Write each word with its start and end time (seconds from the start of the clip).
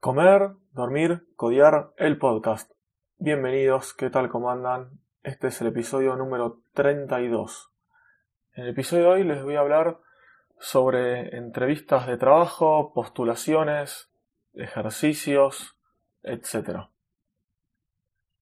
Comer, 0.00 0.52
dormir, 0.74 1.26
codiar, 1.34 1.90
el 1.96 2.18
podcast. 2.18 2.70
Bienvenidos, 3.18 3.94
¿qué 3.94 4.10
tal? 4.10 4.28
¿Cómo 4.28 4.48
andan? 4.48 5.00
Este 5.24 5.48
es 5.48 5.60
el 5.60 5.66
episodio 5.66 6.14
número 6.14 6.60
32. 6.74 7.72
En 8.54 8.62
el 8.62 8.70
episodio 8.70 9.02
de 9.02 9.10
hoy 9.10 9.24
les 9.24 9.42
voy 9.42 9.56
a 9.56 9.60
hablar 9.60 9.98
sobre 10.60 11.36
entrevistas 11.36 12.06
de 12.06 12.16
trabajo, 12.16 12.92
postulaciones, 12.94 14.08
ejercicios, 14.54 15.76
etc. 16.22 16.86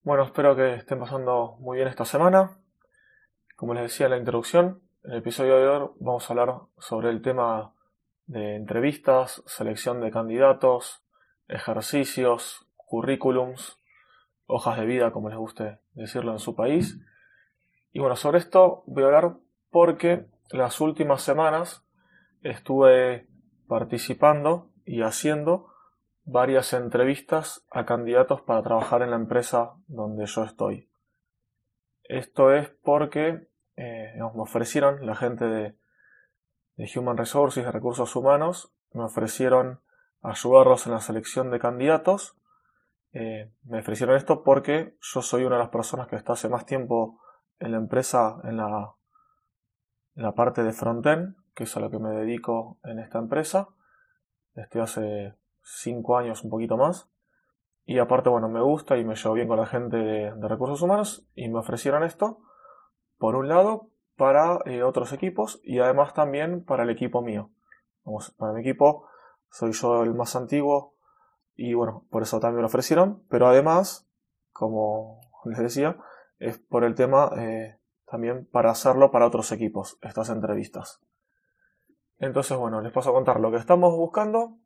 Bueno, 0.02 0.24
espero 0.24 0.54
que 0.54 0.74
estén 0.74 1.00
pasando 1.00 1.56
muy 1.58 1.76
bien 1.76 1.88
esta 1.88 2.04
semana. 2.04 2.58
Como 3.56 3.72
les 3.72 3.84
decía 3.84 4.06
en 4.06 4.12
la 4.12 4.18
introducción, 4.18 4.82
en 5.04 5.12
el 5.12 5.18
episodio 5.20 5.56
de 5.56 5.68
hoy 5.68 5.90
vamos 6.00 6.28
a 6.28 6.34
hablar 6.34 6.54
sobre 6.76 7.08
el 7.08 7.22
tema 7.22 7.72
de 8.26 8.56
entrevistas, 8.56 9.42
selección 9.46 10.02
de 10.02 10.10
candidatos, 10.10 11.02
ejercicios, 11.48 12.66
currículums, 12.76 13.78
hojas 14.46 14.78
de 14.78 14.86
vida, 14.86 15.10
como 15.12 15.28
les 15.28 15.38
guste 15.38 15.80
decirlo 15.94 16.32
en 16.32 16.38
su 16.38 16.54
país. 16.54 16.98
Y 17.92 18.00
bueno, 18.00 18.16
sobre 18.16 18.38
esto 18.38 18.84
voy 18.86 19.02
a 19.02 19.06
hablar 19.06 19.36
porque 19.70 20.26
las 20.50 20.80
últimas 20.80 21.22
semanas 21.22 21.84
estuve 22.42 23.26
participando 23.66 24.70
y 24.84 25.02
haciendo 25.02 25.68
varias 26.24 26.72
entrevistas 26.72 27.66
a 27.70 27.84
candidatos 27.84 28.42
para 28.42 28.62
trabajar 28.62 29.02
en 29.02 29.10
la 29.10 29.16
empresa 29.16 29.74
donde 29.86 30.26
yo 30.26 30.44
estoy. 30.44 30.90
Esto 32.04 32.52
es 32.52 32.68
porque 32.82 33.48
eh, 33.76 34.14
me 34.16 34.42
ofrecieron, 34.42 35.04
la 35.04 35.16
gente 35.16 35.44
de, 35.44 35.76
de 36.76 36.90
Human 36.98 37.16
Resources, 37.16 37.64
de 37.64 37.72
recursos 37.72 38.14
humanos, 38.14 38.72
me 38.92 39.04
ofrecieron 39.04 39.80
ayudarlos 40.26 40.86
en 40.86 40.92
la 40.92 41.00
selección 41.00 41.50
de 41.50 41.58
candidatos. 41.58 42.36
Eh, 43.12 43.50
me 43.64 43.80
ofrecieron 43.80 44.16
esto 44.16 44.42
porque 44.42 44.96
yo 45.00 45.22
soy 45.22 45.44
una 45.44 45.56
de 45.56 45.62
las 45.62 45.70
personas 45.70 46.08
que 46.08 46.16
está 46.16 46.34
hace 46.34 46.48
más 46.48 46.66
tiempo 46.66 47.20
en 47.58 47.72
la 47.72 47.78
empresa, 47.78 48.40
en 48.44 48.58
la, 48.58 48.94
en 50.16 50.22
la 50.22 50.32
parte 50.32 50.62
de 50.62 50.72
frontend, 50.72 51.36
que 51.54 51.64
es 51.64 51.76
a 51.76 51.80
lo 51.80 51.90
que 51.90 51.98
me 51.98 52.10
dedico 52.10 52.78
en 52.84 52.98
esta 52.98 53.18
empresa. 53.18 53.68
Estoy 54.54 54.80
hace 54.80 55.34
cinco 55.62 56.16
años, 56.18 56.42
un 56.44 56.50
poquito 56.50 56.76
más. 56.76 57.08
Y 57.84 57.98
aparte, 57.98 58.28
bueno, 58.28 58.48
me 58.48 58.60
gusta 58.60 58.96
y 58.96 59.04
me 59.04 59.14
llevo 59.14 59.34
bien 59.34 59.48
con 59.48 59.58
la 59.58 59.66
gente 59.66 59.96
de, 59.96 60.48
recursos 60.48 60.82
humanos 60.82 61.24
y 61.34 61.48
me 61.48 61.60
ofrecieron 61.60 62.02
esto, 62.02 62.40
por 63.16 63.36
un 63.36 63.48
lado, 63.48 63.90
para 64.16 64.58
eh, 64.64 64.82
otros 64.82 65.12
equipos 65.12 65.60
y 65.62 65.78
además 65.78 66.12
también 66.12 66.64
para 66.64 66.82
el 66.82 66.90
equipo 66.90 67.22
mío. 67.22 67.50
Vamos, 68.04 68.34
para 68.36 68.52
mi 68.52 68.60
equipo 68.60 69.08
soy 69.50 69.72
yo 69.72 70.02
el 70.02 70.14
más 70.14 70.36
antiguo 70.36 70.94
y 71.54 71.74
bueno, 71.74 72.04
por 72.10 72.22
eso 72.22 72.38
también 72.38 72.56
me 72.56 72.62
lo 72.62 72.68
ofrecieron, 72.68 73.22
pero 73.28 73.48
además, 73.48 74.08
como 74.52 75.20
les 75.44 75.58
decía, 75.58 75.96
es 76.38 76.58
por 76.58 76.84
el 76.84 76.94
tema 76.94 77.30
eh, 77.36 77.78
también 78.06 78.46
para 78.46 78.70
hacerlo 78.70 79.10
para 79.10 79.26
otros 79.26 79.50
equipos, 79.52 79.98
estas 80.02 80.28
entrevistas. 80.28 81.00
Entonces, 82.18 82.56
bueno, 82.56 82.80
les 82.80 82.92
paso 82.92 83.10
a 83.10 83.12
contar 83.12 83.40
lo 83.40 83.50
que 83.50 83.58
estamos 83.58 83.94
buscando. 83.94 84.58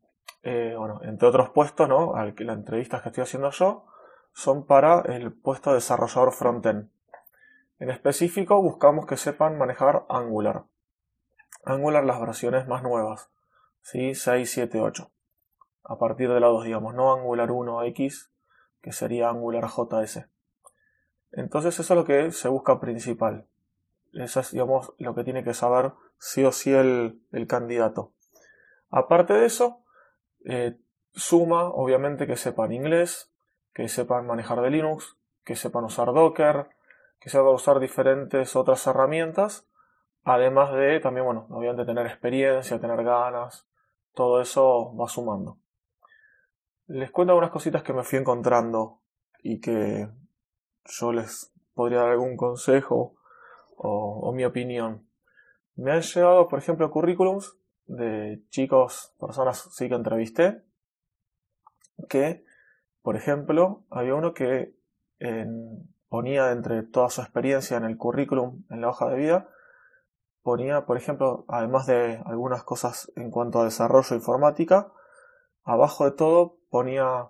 Eh, 0.43 0.75
bueno, 0.77 1.01
entre 1.03 1.29
otros 1.29 1.51
puestos, 1.51 1.89
¿no? 1.89 2.15
Las 2.15 2.57
entrevistas 2.57 3.03
que 3.03 3.09
estoy 3.09 3.23
haciendo 3.23 3.51
yo 3.51 3.87
son 4.33 4.67
para 4.67 5.01
el 5.01 5.33
puesto 5.33 5.71
de 5.71 5.77
desarrollador 5.77 6.33
frontend. 6.33 6.91
En 7.79 7.91
específico, 7.91 8.61
buscamos 8.63 9.07
que 9.07 9.17
sepan 9.17 9.59
manejar 9.59 10.05
Angular. 10.09 10.65
Angular 11.65 12.05
las 12.05 12.21
versiones 12.21 12.69
más 12.69 12.83
nuevas. 12.83 13.31
¿Sí? 13.83 14.15
6, 14.15 14.51
7, 14.51 14.81
8. 14.81 15.11
A 15.85 15.99
partir 15.99 16.29
de 16.33 16.41
la 16.41 16.49
2, 16.49 16.65
digamos, 16.65 16.95
no 16.95 17.13
Angular 17.13 17.51
1X, 17.51 18.31
que 18.81 18.93
sería 18.93 19.29
Angular 19.29 19.69
JS. 19.69 20.27
Entonces 21.33 21.79
eso 21.79 21.95
es 21.95 21.97
lo 21.97 22.05
que 22.05 22.33
se 22.33 22.49
busca 22.49 22.81
principal. 22.81 23.47
Eso 24.13 24.41
es, 24.41 24.51
digamos, 24.51 24.93
lo 24.99 25.15
que 25.15 25.25
tiene 25.25 25.45
que 25.45 25.55
saber 25.55 25.93
sí 26.19 26.45
o 26.45 26.53
sí 26.53 26.73
el, 26.73 27.21
candidato. 27.49 28.13
Aparte 28.91 29.35
de 29.35 29.47
eso, 29.47 29.85
eh, 30.45 30.77
suma, 31.13 31.69
obviamente, 31.69 32.27
que 32.27 32.37
sepan 32.37 32.73
inglés, 32.73 33.33
que 33.73 33.89
sepan 33.89 34.27
manejar 34.27 34.61
de 34.61 34.71
Linux, 34.71 35.17
que 35.45 35.55
sepan 35.55 35.85
usar 35.85 36.13
Docker, 36.13 36.69
que 37.21 37.31
sepan 37.31 37.55
usar 37.55 37.79
diferentes 37.79 38.57
otras 38.57 38.85
herramientas, 38.87 39.69
además 40.25 40.73
de 40.73 40.99
también, 41.01 41.27
bueno, 41.27 41.47
obviamente 41.51 41.85
tener 41.85 42.07
experiencia, 42.07 42.81
tener 42.81 43.05
ganas, 43.05 43.70
todo 44.15 44.41
eso 44.41 44.95
va 44.97 45.09
sumando. 45.09 45.59
Les 46.87 47.11
cuento 47.11 47.33
algunas 47.33 47.51
cositas 47.51 47.83
que 47.83 47.93
me 47.93 48.03
fui 48.03 48.19
encontrando 48.19 49.01
y 49.43 49.61
que 49.61 50.09
yo 50.85 51.13
les 51.13 51.53
podría 51.75 52.01
dar 52.01 52.11
algún 52.11 52.37
consejo 52.37 53.15
o, 53.77 54.33
mi 54.33 54.45
opinión. 54.45 55.09
Me 55.77 55.93
han 55.93 56.03
llegado, 56.03 56.49
por 56.49 56.59
ejemplo, 56.59 56.91
currículums 56.91 57.57
de 57.87 58.43
chicos, 58.51 59.15
personas 59.19 59.69
sí 59.73 59.89
que 59.89 59.95
entrevisté, 59.95 60.63
que, 62.09 62.45
por 63.03 63.17
ejemplo, 63.17 63.85
había 63.91 64.15
uno 64.15 64.35
que 64.35 64.75
ponía 66.09 66.51
entre 66.51 66.83
toda 66.83 67.09
su 67.09 67.23
experiencia 67.23 67.77
en 67.77 67.85
el 67.85 67.97
currículum, 67.97 68.65
en 68.69 68.81
la 68.81 68.89
hoja 68.89 69.09
de 69.09 69.17
vida, 69.17 69.49
ponía, 70.43 70.87
por 70.87 70.97
ejemplo, 70.97 71.45
además 71.49 71.87
de 71.87 72.23
algunas 72.27 72.65
cosas 72.65 73.13
en 73.17 73.31
cuanto 73.31 73.61
a 73.61 73.65
desarrollo 73.65 74.17
informática, 74.17 74.93
abajo 75.65 76.05
de 76.05 76.13
todo 76.13 76.57
ponía, 76.71 77.29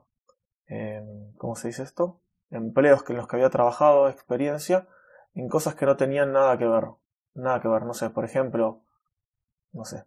em, 0.66 1.32
¿cómo 1.37 1.56
se 1.56 1.69
dice 1.69 1.82
esto? 1.82 2.20
Empleos 2.50 3.04
en 3.09 3.16
los 3.16 3.28
que 3.28 3.37
había 3.37 3.50
trabajado, 3.50 4.09
experiencia, 4.09 4.88
en 5.34 5.49
cosas 5.49 5.75
que 5.75 5.87
no 5.87 5.97
tenían 5.97 6.32
nada 6.32 6.59
que 6.59 6.66
ver. 6.66 6.88
Nada 7.34 7.60
que 7.60 7.69
ver, 7.69 7.84
no 7.84 7.94
sé, 7.94 8.10
por 8.10 8.25
ejemplo, 8.25 8.82
no 9.72 9.84
sé, 9.84 10.04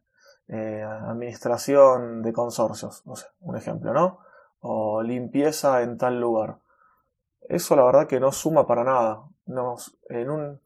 eh, 0.50 0.84
administración 0.84 2.22
de 2.22 2.34
consorcios, 2.34 3.06
no 3.06 3.16
sé, 3.16 3.28
un 3.40 3.56
ejemplo, 3.56 3.94
¿no? 3.94 4.20
O 4.60 5.02
limpieza 5.02 5.82
en 5.82 5.98
tal 5.98 6.20
lugar. 6.20 6.60
Eso 7.42 7.76
la 7.76 7.84
verdad 7.84 8.08
que 8.08 8.20
no 8.20 8.32
suma 8.32 8.68
para 8.68 8.84
nada. 8.84 9.24
en 10.10 10.30
un, 10.30 10.62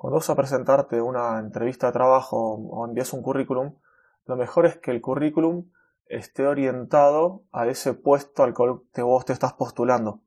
cuando 0.00 0.16
vas 0.16 0.30
a 0.30 0.34
presentarte 0.34 1.02
una 1.02 1.38
entrevista 1.38 1.88
de 1.88 1.92
trabajo 1.92 2.54
o 2.54 2.86
envías 2.86 3.12
un 3.12 3.20
currículum, 3.20 3.76
lo 4.24 4.34
mejor 4.34 4.64
es 4.64 4.78
que 4.78 4.92
el 4.92 5.02
currículum 5.02 5.70
esté 6.06 6.46
orientado 6.46 7.42
a 7.52 7.66
ese 7.66 7.92
puesto 7.92 8.42
al 8.42 8.54
que 8.94 9.02
vos 9.02 9.26
te 9.26 9.34
estás 9.34 9.52
postulando. 9.52 10.22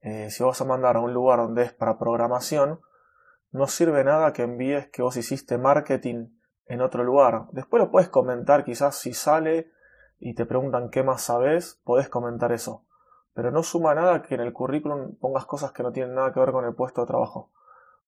Eh, 0.00 0.30
si 0.30 0.42
vas 0.42 0.60
a 0.60 0.64
mandar 0.64 0.96
a 0.96 1.00
un 1.00 1.14
lugar 1.14 1.38
donde 1.38 1.62
es 1.62 1.72
para 1.72 1.96
programación, 1.96 2.80
no 3.52 3.68
sirve 3.68 4.02
nada 4.02 4.32
que 4.32 4.42
envíes 4.42 4.88
que 4.88 5.02
vos 5.02 5.16
hiciste 5.16 5.56
marketing 5.56 6.26
en 6.66 6.80
otro 6.80 7.04
lugar. 7.04 7.46
Después 7.52 7.80
lo 7.80 7.92
puedes 7.92 8.08
comentar, 8.08 8.64
quizás 8.64 8.96
si 8.96 9.12
sale 9.12 9.70
y 10.18 10.34
te 10.34 10.44
preguntan 10.44 10.90
qué 10.90 11.04
más 11.04 11.22
sabes, 11.22 11.80
podés 11.84 12.08
comentar 12.08 12.50
eso. 12.50 12.84
Pero 13.32 13.52
no 13.52 13.62
suma 13.62 13.94
nada 13.94 14.22
que 14.22 14.34
en 14.34 14.40
el 14.40 14.52
currículum 14.52 15.14
pongas 15.20 15.46
cosas 15.46 15.70
que 15.70 15.84
no 15.84 15.92
tienen 15.92 16.16
nada 16.16 16.32
que 16.32 16.40
ver 16.40 16.50
con 16.50 16.64
el 16.64 16.74
puesto 16.74 17.02
de 17.02 17.06
trabajo. 17.06 17.52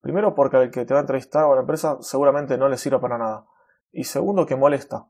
Primero 0.01 0.35
porque 0.35 0.57
al 0.57 0.71
que 0.71 0.85
te 0.85 0.95
va 0.95 1.01
a 1.01 1.03
entrevistar 1.03 1.45
a 1.45 1.55
la 1.55 1.61
empresa 1.61 1.99
seguramente 2.01 2.57
no 2.57 2.69
le 2.69 2.79
sirve 2.79 2.99
para 2.99 3.19
nada. 3.19 3.47
Y 3.93 4.05
segundo 4.05 4.47
que 4.47 4.57
molesta. 4.57 5.07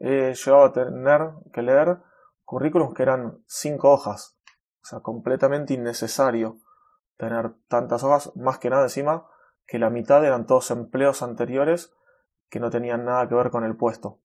He 0.00 0.34
llegado 0.34 0.64
a 0.64 0.72
tener 0.72 1.30
que 1.52 1.62
leer 1.62 1.98
currículums 2.44 2.94
que 2.94 3.02
eran 3.02 3.42
cinco 3.46 3.90
hojas. 3.90 4.38
O 4.82 4.86
sea, 4.86 5.00
completamente 5.00 5.74
innecesario 5.74 6.58
tener 7.16 7.52
tantas 7.68 8.04
hojas, 8.04 8.34
más 8.36 8.58
que 8.58 8.70
nada 8.70 8.84
encima 8.84 9.26
que 9.66 9.78
la 9.78 9.90
mitad 9.90 10.24
eran 10.24 10.46
todos 10.46 10.70
empleos 10.70 11.22
anteriores 11.22 11.92
que 12.48 12.60
no 12.60 12.70
tenían 12.70 13.04
nada 13.04 13.28
que 13.28 13.34
ver 13.34 13.50
con 13.50 13.64
el 13.64 13.76
puesto. 13.76 14.20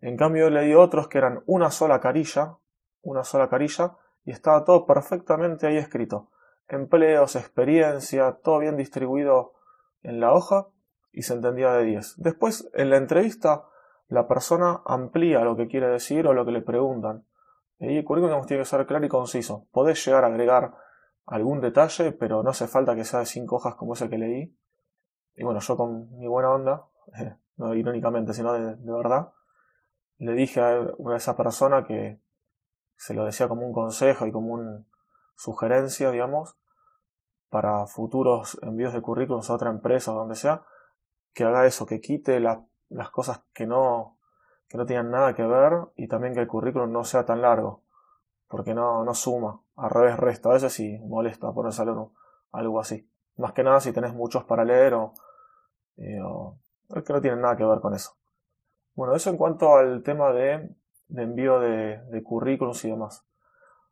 En 0.00 0.16
cambio 0.16 0.48
leí 0.50 0.74
otros 0.74 1.08
que 1.08 1.18
eran 1.18 1.42
una 1.46 1.70
sola 1.70 2.00
carilla, 2.00 2.58
una 3.02 3.24
sola 3.24 3.48
carilla, 3.48 3.96
y 4.24 4.30
estaba 4.30 4.64
todo 4.64 4.86
perfectamente 4.86 5.66
ahí 5.66 5.76
escrito 5.76 6.30
empleos, 6.68 7.36
experiencia, 7.36 8.38
todo 8.42 8.58
bien 8.58 8.76
distribuido 8.76 9.54
en 10.02 10.20
la 10.20 10.32
hoja 10.32 10.68
y 11.12 11.22
se 11.22 11.34
entendía 11.34 11.72
de 11.72 11.84
10. 11.84 12.14
Después, 12.18 12.70
en 12.74 12.90
la 12.90 12.96
entrevista, 12.96 13.66
la 14.08 14.26
persona 14.26 14.82
amplía 14.84 15.40
lo 15.40 15.56
que 15.56 15.68
quiere 15.68 15.88
decir 15.88 16.26
o 16.26 16.34
lo 16.34 16.44
que 16.44 16.52
le 16.52 16.62
preguntan. 16.62 17.24
Y 17.78 17.98
el 17.98 18.04
currículum 18.04 18.44
tiene 18.46 18.62
que 18.62 18.68
ser 18.68 18.86
claro 18.86 19.04
y 19.04 19.08
conciso. 19.08 19.66
Podés 19.72 20.04
llegar 20.04 20.24
a 20.24 20.28
agregar 20.28 20.74
algún 21.26 21.60
detalle, 21.60 22.12
pero 22.12 22.42
no 22.42 22.50
hace 22.50 22.66
falta 22.68 22.94
que 22.94 23.04
sea 23.04 23.20
de 23.20 23.26
5 23.26 23.56
hojas 23.56 23.74
como 23.74 23.94
ese 23.94 24.08
que 24.08 24.18
leí. 24.18 24.56
Y 25.34 25.44
bueno, 25.44 25.60
yo 25.60 25.76
con 25.76 26.16
mi 26.18 26.26
buena 26.26 26.50
onda, 26.50 26.84
no 27.56 27.74
irónicamente, 27.74 28.34
sino 28.34 28.52
de, 28.52 28.76
de 28.76 28.92
verdad, 28.92 29.32
le 30.18 30.32
dije 30.34 30.60
a 30.60 30.94
esa 31.16 31.36
persona 31.36 31.84
que 31.84 32.20
se 32.96 33.14
lo 33.14 33.24
decía 33.24 33.48
como 33.48 33.66
un 33.66 33.72
consejo 33.72 34.26
y 34.26 34.32
como 34.32 34.54
un, 34.54 34.86
sugerencia, 35.36 36.10
digamos, 36.10 36.56
para 37.48 37.86
futuros 37.86 38.58
envíos 38.62 38.92
de 38.92 39.02
currículums 39.02 39.50
a 39.50 39.54
otra 39.54 39.70
empresa 39.70 40.12
o 40.12 40.16
donde 40.16 40.36
sea, 40.36 40.62
que 41.34 41.44
haga 41.44 41.66
eso, 41.66 41.86
que 41.86 42.00
quite 42.00 42.40
las 42.40 43.10
cosas 43.10 43.42
que 43.52 43.66
no, 43.66 44.18
que 44.68 44.78
no 44.78 44.86
tienen 44.86 45.10
nada 45.10 45.34
que 45.34 45.42
ver 45.42 45.72
y 45.96 46.08
también 46.08 46.32
que 46.32 46.40
el 46.40 46.46
currículum 46.46 46.90
no 46.90 47.04
sea 47.04 47.26
tan 47.26 47.42
largo, 47.42 47.82
porque 48.48 48.74
no, 48.74 49.04
no 49.04 49.14
suma, 49.14 49.60
al 49.76 49.90
revés 49.90 50.16
resta, 50.16 50.48
a 50.48 50.54
veces 50.54 50.72
sí 50.72 50.98
molesta 51.06 51.52
ponerse 51.52 51.82
algo, 51.82 52.14
algo 52.52 52.80
así. 52.80 53.06
Más 53.36 53.52
que 53.52 53.62
nada 53.62 53.80
si 53.80 53.92
tenés 53.92 54.14
muchos 54.14 54.44
para 54.44 54.64
leer 54.64 54.94
o, 54.94 55.14
eh, 55.98 56.20
es 56.96 57.02
que 57.04 57.12
no 57.12 57.20
tienen 57.20 57.40
nada 57.40 57.56
que 57.56 57.64
ver 57.64 57.80
con 57.80 57.94
eso. 57.94 58.16
Bueno, 58.94 59.14
eso 59.14 59.30
en 59.30 59.36
cuanto 59.36 59.74
al 59.76 60.02
tema 60.02 60.32
de, 60.32 60.74
de 61.08 61.22
envío 61.22 61.60
de, 61.60 62.02
de, 62.10 62.22
currículums 62.22 62.84
y 62.84 62.90
demás. 62.90 63.26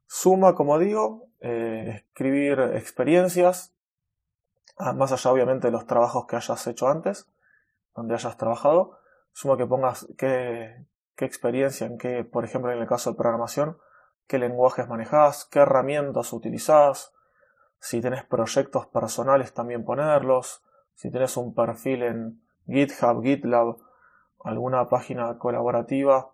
Suma, 0.06 0.54
como 0.54 0.78
digo, 0.78 1.29
eh, 1.40 2.02
escribir 2.04 2.60
experiencias, 2.74 3.74
ah, 4.78 4.92
más 4.92 5.12
allá 5.12 5.32
obviamente 5.32 5.68
de 5.68 5.72
los 5.72 5.86
trabajos 5.86 6.26
que 6.26 6.36
hayas 6.36 6.66
hecho 6.66 6.88
antes, 6.88 7.26
donde 7.94 8.14
hayas 8.14 8.36
trabajado, 8.36 8.98
suma 9.32 9.56
que 9.56 9.66
pongas 9.66 10.06
qué, 10.18 10.86
qué 11.16 11.24
experiencia, 11.24 11.86
en 11.86 11.98
qué, 11.98 12.24
por 12.24 12.44
ejemplo, 12.44 12.72
en 12.72 12.78
el 12.78 12.86
caso 12.86 13.10
de 13.10 13.16
programación, 13.16 13.78
qué 14.26 14.38
lenguajes 14.38 14.88
manejas, 14.88 15.46
qué 15.50 15.60
herramientas 15.60 16.32
utilizás, 16.32 17.12
si 17.80 18.00
tenés 18.00 18.24
proyectos 18.24 18.86
personales 18.86 19.54
también 19.54 19.84
ponerlos, 19.84 20.62
si 20.94 21.10
tenés 21.10 21.36
un 21.36 21.54
perfil 21.54 22.02
en 22.02 22.42
GitHub, 22.66 23.22
GitLab, 23.22 23.78
alguna 24.44 24.88
página 24.88 25.38
colaborativa, 25.38 26.32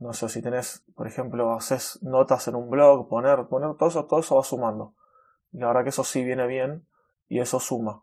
no 0.00 0.14
sé 0.14 0.28
si 0.30 0.40
tenés, 0.40 0.82
por 0.96 1.06
ejemplo, 1.06 1.52
haces 1.52 2.02
notas 2.02 2.48
en 2.48 2.54
un 2.54 2.70
blog, 2.70 3.08
poner, 3.08 3.46
poner 3.48 3.76
todo 3.76 3.90
eso, 3.90 4.06
todo 4.06 4.20
eso 4.20 4.36
va 4.36 4.42
sumando. 4.42 4.94
Y 5.52 5.58
la 5.58 5.68
verdad 5.68 5.82
que 5.82 5.90
eso 5.90 6.04
sí 6.04 6.24
viene 6.24 6.46
bien 6.46 6.86
y 7.28 7.40
eso 7.40 7.60
suma. 7.60 8.02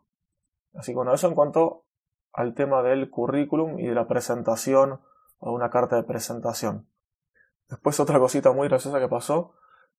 Así 0.74 0.92
que 0.92 0.96
bueno, 0.96 1.12
eso 1.12 1.26
en 1.26 1.34
cuanto 1.34 1.84
al 2.32 2.54
tema 2.54 2.82
del 2.82 3.10
currículum 3.10 3.80
y 3.80 3.88
de 3.88 3.94
la 3.94 4.06
presentación 4.06 5.00
o 5.40 5.52
una 5.52 5.70
carta 5.70 5.96
de 5.96 6.04
presentación. 6.04 6.86
Después 7.68 7.98
otra 7.98 8.20
cosita 8.20 8.52
muy 8.52 8.68
graciosa 8.68 9.00
que 9.00 9.08
pasó, 9.08 9.54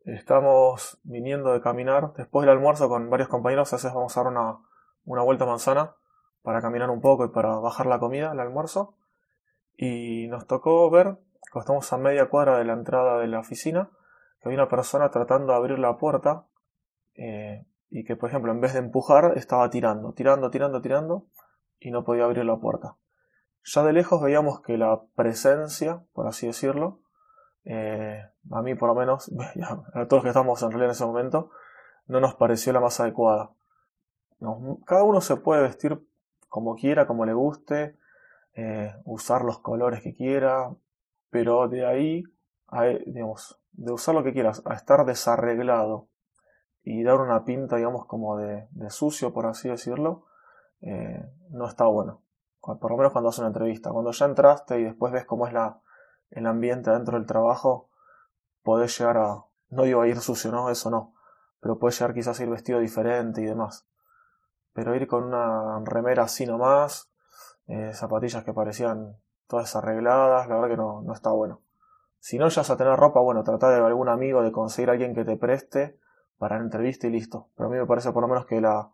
estamos 0.06 1.00
viniendo 1.04 1.52
de 1.52 1.62
caminar 1.62 2.14
después 2.14 2.46
del 2.46 2.56
almuerzo 2.56 2.88
con 2.88 3.10
varios 3.10 3.28
compañeros, 3.28 3.74
a 3.74 3.76
veces 3.76 3.94
vamos 3.94 4.16
a 4.16 4.24
dar 4.24 4.32
una, 4.32 4.58
una 5.04 5.22
vuelta 5.22 5.46
manzana 5.46 5.96
para 6.44 6.62
caminar 6.62 6.90
un 6.90 7.02
poco 7.02 7.26
y 7.26 7.30
para 7.30 7.60
bajar 7.60 7.88
la 7.88 8.00
comida, 8.00 8.32
el 8.32 8.40
almuerzo. 8.40 8.96
Y 9.76 10.28
nos 10.30 10.48
tocó 10.48 10.90
ver, 10.90 11.18
cuando 11.52 11.62
estamos 11.62 11.94
a 11.94 11.98
media 11.98 12.30
cuadra 12.30 12.58
de 12.58 12.66
la 12.66 12.74
entrada 12.74 13.20
de 13.20 13.28
la 13.28 13.40
oficina, 13.40 13.90
que 14.40 14.50
había 14.50 14.60
una 14.60 14.70
persona 14.70 15.10
tratando 15.10 15.52
de 15.52 15.58
abrir 15.58 15.80
la 15.80 15.98
puerta 15.98 16.46
eh, 17.16 17.66
y 17.90 18.04
que, 18.04 18.16
por 18.16 18.30
ejemplo, 18.30 18.52
en 18.52 18.62
vez 18.62 18.74
de 18.74 18.80
empujar, 18.80 19.34
estaba 19.36 19.70
tirando, 19.70 20.14
tirando, 20.14 20.50
tirando, 20.50 20.82
tirando 20.82 21.26
y 21.80 21.92
no 21.92 22.04
podía 22.04 22.26
abrir 22.26 22.46
la 22.46 22.58
puerta. 22.58 22.96
Ya 23.64 23.84
de 23.84 23.94
lejos 23.94 24.22
veíamos 24.22 24.62
que 24.62 24.78
la 24.78 25.02
presencia, 25.16 26.04
por 26.14 26.28
así 26.28 26.48
decirlo, 26.48 27.02
eh, 27.66 28.24
a 28.52 28.62
mí 28.62 28.76
por 28.76 28.90
lo 28.90 28.96
menos, 28.96 29.32
a 29.94 30.06
todos 30.08 30.12
los 30.12 30.24
que 30.24 30.30
estamos 30.30 30.62
en 30.62 30.70
realidad 30.70 30.90
en 30.90 30.92
ese 30.92 31.06
momento, 31.06 31.52
no 32.08 32.20
nos 32.20 32.36
pareció 32.36 32.74
la 32.74 32.80
más 32.80 33.00
adecuada. 33.00 33.52
cada 34.86 35.04
uno 35.04 35.22
se 35.22 35.36
puede 35.36 35.62
vestir 35.62 36.00
como 36.48 36.76
quiera, 36.76 37.06
como 37.06 37.26
le 37.26 37.34
guste, 37.34 37.98
eh, 38.56 38.94
usar 39.06 39.44
los 39.44 39.60
colores 39.60 40.02
que 40.02 40.16
quiera, 40.16 40.74
pero 41.30 41.68
de 41.68 41.86
ahí, 41.86 42.24
a, 42.68 42.86
digamos, 42.86 43.60
de 43.72 43.92
usar 43.92 44.16
lo 44.16 44.24
que 44.24 44.34
quieras, 44.34 44.62
a 44.66 44.74
estar 44.74 45.06
desarreglado 45.06 46.10
y 46.84 47.04
dar 47.04 47.20
una 47.20 47.46
pinta, 47.46 47.76
digamos, 47.76 48.06
como 48.06 48.38
de, 48.38 48.68
sucio, 48.90 49.34
por 49.34 49.46
así 49.46 49.70
decirlo, 49.70 50.26
eh, 50.82 51.24
no 51.50 51.68
está 51.68 51.86
bueno. 51.86 52.24
Por 52.62 52.92
lo 52.92 52.98
menos 52.98 53.12
cuando 53.12 53.30
haces 53.30 53.40
una 53.40 53.48
entrevista. 53.48 53.92
Cuando 53.92 54.12
ya 54.12 54.26
entraste 54.26 54.80
y 54.80 54.84
después 54.84 55.14
ves 55.14 55.26
cómo 55.26 55.48
es 55.48 55.54
la, 55.54 55.82
el 56.32 56.46
ambiente 56.46 56.92
dentro 56.92 57.18
del 57.18 57.26
trabajo, 57.26 57.90
podés 58.64 58.98
llegar 58.98 59.18
a, 59.18 59.46
no 59.70 59.84
digo 59.84 60.02
a 60.02 60.08
ir 60.08 60.20
sucio, 60.20 60.52
no, 60.52 60.70
eso 60.70 60.90
no, 60.90 61.14
pero 61.60 61.80
puedes 61.80 62.00
llegar 62.00 62.14
quizás 62.14 62.40
a 62.40 62.44
ir 62.44 62.50
vestido 62.50 62.80
diferente 62.80 63.42
y 63.42 63.46
demás. 63.46 63.88
Pero 64.74 64.96
ir 64.96 65.08
con 65.08 65.24
una 65.24 65.80
remera 65.86 66.24
así 66.24 66.46
nomás, 66.46 67.12
eh, 67.68 67.94
zapatillas 67.94 68.44
que 68.44 68.54
parecían 68.54 69.18
todas 69.50 69.76
arregladas, 69.76 70.48
la 70.48 70.56
verdad 70.56 70.70
que 70.70 70.78
no, 70.78 71.02
no 71.02 71.14
está 71.14 71.32
bueno. 71.32 71.62
Si 72.20 72.38
no 72.38 72.48
ya 72.48 72.62
a 72.62 72.78
tener 72.78 72.96
ropa, 72.96 73.20
bueno, 73.20 73.44
trata 73.44 73.70
de 73.70 73.78
algún 73.78 74.08
amigo, 74.08 74.42
de 74.42 74.52
conseguir 74.52 74.90
a 74.90 74.94
alguien 74.94 75.14
que 75.14 75.26
te 75.26 75.36
preste 75.36 76.00
para 76.38 76.58
la 76.58 76.64
entrevista 76.64 77.08
y 77.08 77.10
listo. 77.10 77.50
Pero 77.56 77.68
a 77.68 77.72
mí 77.72 77.78
me 77.78 77.86
parece 77.86 78.12
por 78.12 78.22
lo 78.22 78.28
menos 78.28 78.46
que 78.46 78.62
la, 78.62 78.92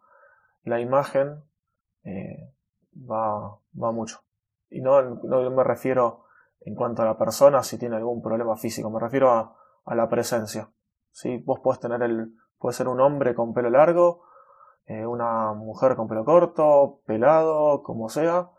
la 0.63 0.79
imagen 0.79 1.43
eh, 2.03 2.53
va, 2.95 3.59
va 3.81 3.91
mucho. 3.91 4.21
Y 4.69 4.81
no, 4.81 5.01
no 5.01 5.51
me 5.51 5.63
refiero 5.63 6.25
en 6.61 6.75
cuanto 6.75 7.01
a 7.01 7.05
la 7.05 7.17
persona 7.17 7.61
si 7.61 7.77
tiene 7.77 7.97
algún 7.97 8.21
problema 8.21 8.55
físico, 8.55 8.89
me 8.89 8.99
refiero 8.99 9.31
a, 9.31 9.55
a 9.85 9.95
la 9.95 10.09
presencia. 10.09 10.71
¿sí? 11.11 11.37
Vos 11.45 11.59
podés 11.59 11.79
tener 11.79 12.01
el, 12.01 12.35
puede 12.57 12.73
ser 12.73 12.87
un 12.87 13.01
hombre 13.01 13.35
con 13.35 13.53
pelo 13.53 13.69
largo 13.69 14.23
eh, 14.87 15.05
una 15.05 15.53
mujer 15.53 15.95
con 15.95 16.07
pelo 16.07 16.23
corto, 16.23 16.99
pelado, 17.07 17.81
como 17.81 18.07
sea, 18.07 18.51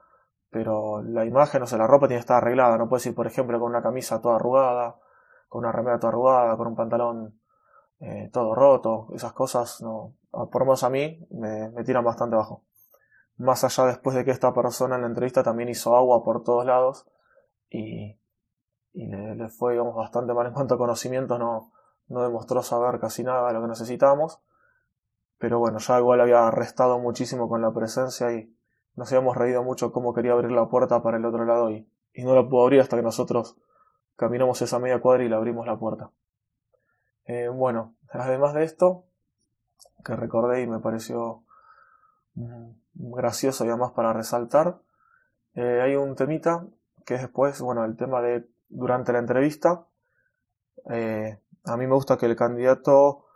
pero 0.50 1.02
la 1.02 1.24
imagen, 1.24 1.62
o 1.62 1.66
sea, 1.66 1.78
la 1.78 1.86
ropa 1.86 2.06
tiene 2.06 2.18
que 2.18 2.22
estar 2.22 2.38
arreglada, 2.38 2.78
no 2.78 2.88
puedes 2.88 3.06
ir, 3.06 3.14
por 3.14 3.26
ejemplo, 3.26 3.58
con 3.58 3.70
una 3.70 3.82
camisa 3.82 4.20
toda 4.20 4.36
arrugada, 4.36 4.98
con 5.48 5.60
una 5.60 5.72
remera 5.72 5.98
toda 5.98 6.10
arrugada, 6.10 6.56
con 6.56 6.68
un 6.68 6.76
pantalón 6.76 7.40
eh, 8.00 8.30
todo 8.32 8.54
roto, 8.54 9.08
esas 9.14 9.32
cosas, 9.32 9.80
no, 9.82 10.14
por 10.30 10.60
lo 10.60 10.66
menos 10.66 10.84
a 10.84 10.90
mí, 10.90 11.26
me, 11.30 11.70
tiran 11.84 12.04
bastante 12.04 12.36
bajo. 12.36 12.64
Más 13.36 13.64
allá 13.64 13.86
después 13.86 14.16
de 14.16 14.24
que 14.24 14.30
esta 14.30 14.52
persona 14.54 14.96
en 14.96 15.02
la 15.02 15.08
entrevista 15.08 15.42
también 15.42 15.68
hizo 15.68 15.96
agua 15.96 16.24
por 16.24 16.42
todos 16.42 16.64
lados 16.64 17.06
y, 17.68 18.18
le, 18.94 19.48
fue 19.48 19.78
bastante 19.78 20.32
mal 20.32 20.46
en 20.46 20.54
cuanto 20.54 20.74
a 20.74 20.78
conocimientos, 20.78 21.38
no, 21.38 21.72
demostró 22.08 22.62
saber 22.62 23.00
casi 23.00 23.24
nada 23.24 23.48
de 23.48 23.54
lo 23.54 23.62
que 23.62 23.68
necesitábamos 23.68 24.40
pero 25.38 25.58
bueno, 25.58 25.78
ya 25.78 25.98
igual 25.98 26.20
había 26.20 26.50
restado 26.50 26.98
muchísimo 26.98 27.48
con 27.48 27.60
la 27.60 27.72
presencia 27.72 28.32
y 28.32 28.55
nos 28.96 29.12
habíamos 29.12 29.36
reído 29.36 29.62
mucho 29.62 29.92
cómo 29.92 30.14
quería 30.14 30.32
abrir 30.32 30.50
la 30.50 30.68
puerta 30.68 31.02
para 31.02 31.18
el 31.18 31.24
otro 31.24 31.44
lado 31.44 31.70
y, 31.70 31.88
y 32.12 32.24
no 32.24 32.34
la 32.34 32.48
pudo 32.48 32.64
abrir 32.64 32.80
hasta 32.80 32.96
que 32.96 33.02
nosotros 33.02 33.56
caminamos 34.16 34.60
esa 34.62 34.78
media 34.78 35.00
cuadra 35.00 35.24
y 35.24 35.28
le 35.28 35.36
abrimos 35.36 35.66
la 35.66 35.78
puerta. 35.78 36.10
Eh, 37.26 37.48
bueno, 37.48 37.94
además 38.10 38.54
de 38.54 38.64
esto, 38.64 39.04
que 40.04 40.16
recordé 40.16 40.62
y 40.62 40.66
me 40.66 40.78
pareció 40.78 41.44
mm, 42.34 42.70
gracioso 42.94 43.64
y 43.64 43.68
además 43.68 43.92
para 43.92 44.12
resaltar, 44.12 44.78
eh, 45.54 45.80
hay 45.82 45.96
un 45.96 46.14
temita 46.14 46.66
que 47.04 47.14
es 47.14 47.22
después, 47.22 47.60
bueno, 47.60 47.84
el 47.84 47.96
tema 47.96 48.20
de 48.20 48.48
durante 48.68 49.12
la 49.12 49.18
entrevista. 49.18 49.86
Eh, 50.90 51.38
a 51.64 51.76
mí 51.76 51.86
me 51.86 51.94
gusta 51.94 52.16
que 52.16 52.26
el 52.26 52.36
candidato 52.36 53.26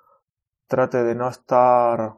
trate 0.67 1.03
de 1.03 1.15
no 1.15 1.29
estar 1.29 2.15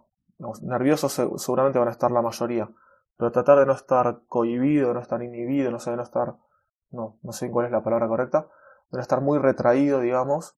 nerviosos, 0.63 1.13
seguramente 1.13 1.79
van 1.79 1.89
a 1.89 1.93
estar 1.93 2.11
la 2.11 2.21
mayoría, 2.21 2.69
pero 3.17 3.33
tratar 3.33 3.59
de 3.59 3.67
no 3.67 3.73
estar 3.73 4.21
cohibido, 4.29 4.95
no 4.95 5.01
estar 5.01 5.23
inhibido, 5.23 5.71
no 5.71 5.79
sé, 5.79 5.91
de 5.91 5.97
no 5.97 6.03
estar, 6.03 6.37
no, 6.91 7.19
no 7.23 7.33
sé 7.33 7.51
cuál 7.51 7.67
es 7.67 7.73
la 7.73 7.83
palabra 7.83 8.09
correcta, 8.09 8.49
de 8.91 8.97
no 8.97 9.01
estar 9.01 9.21
muy 9.21 9.39
retraído, 9.39 10.01
digamos, 10.01 10.57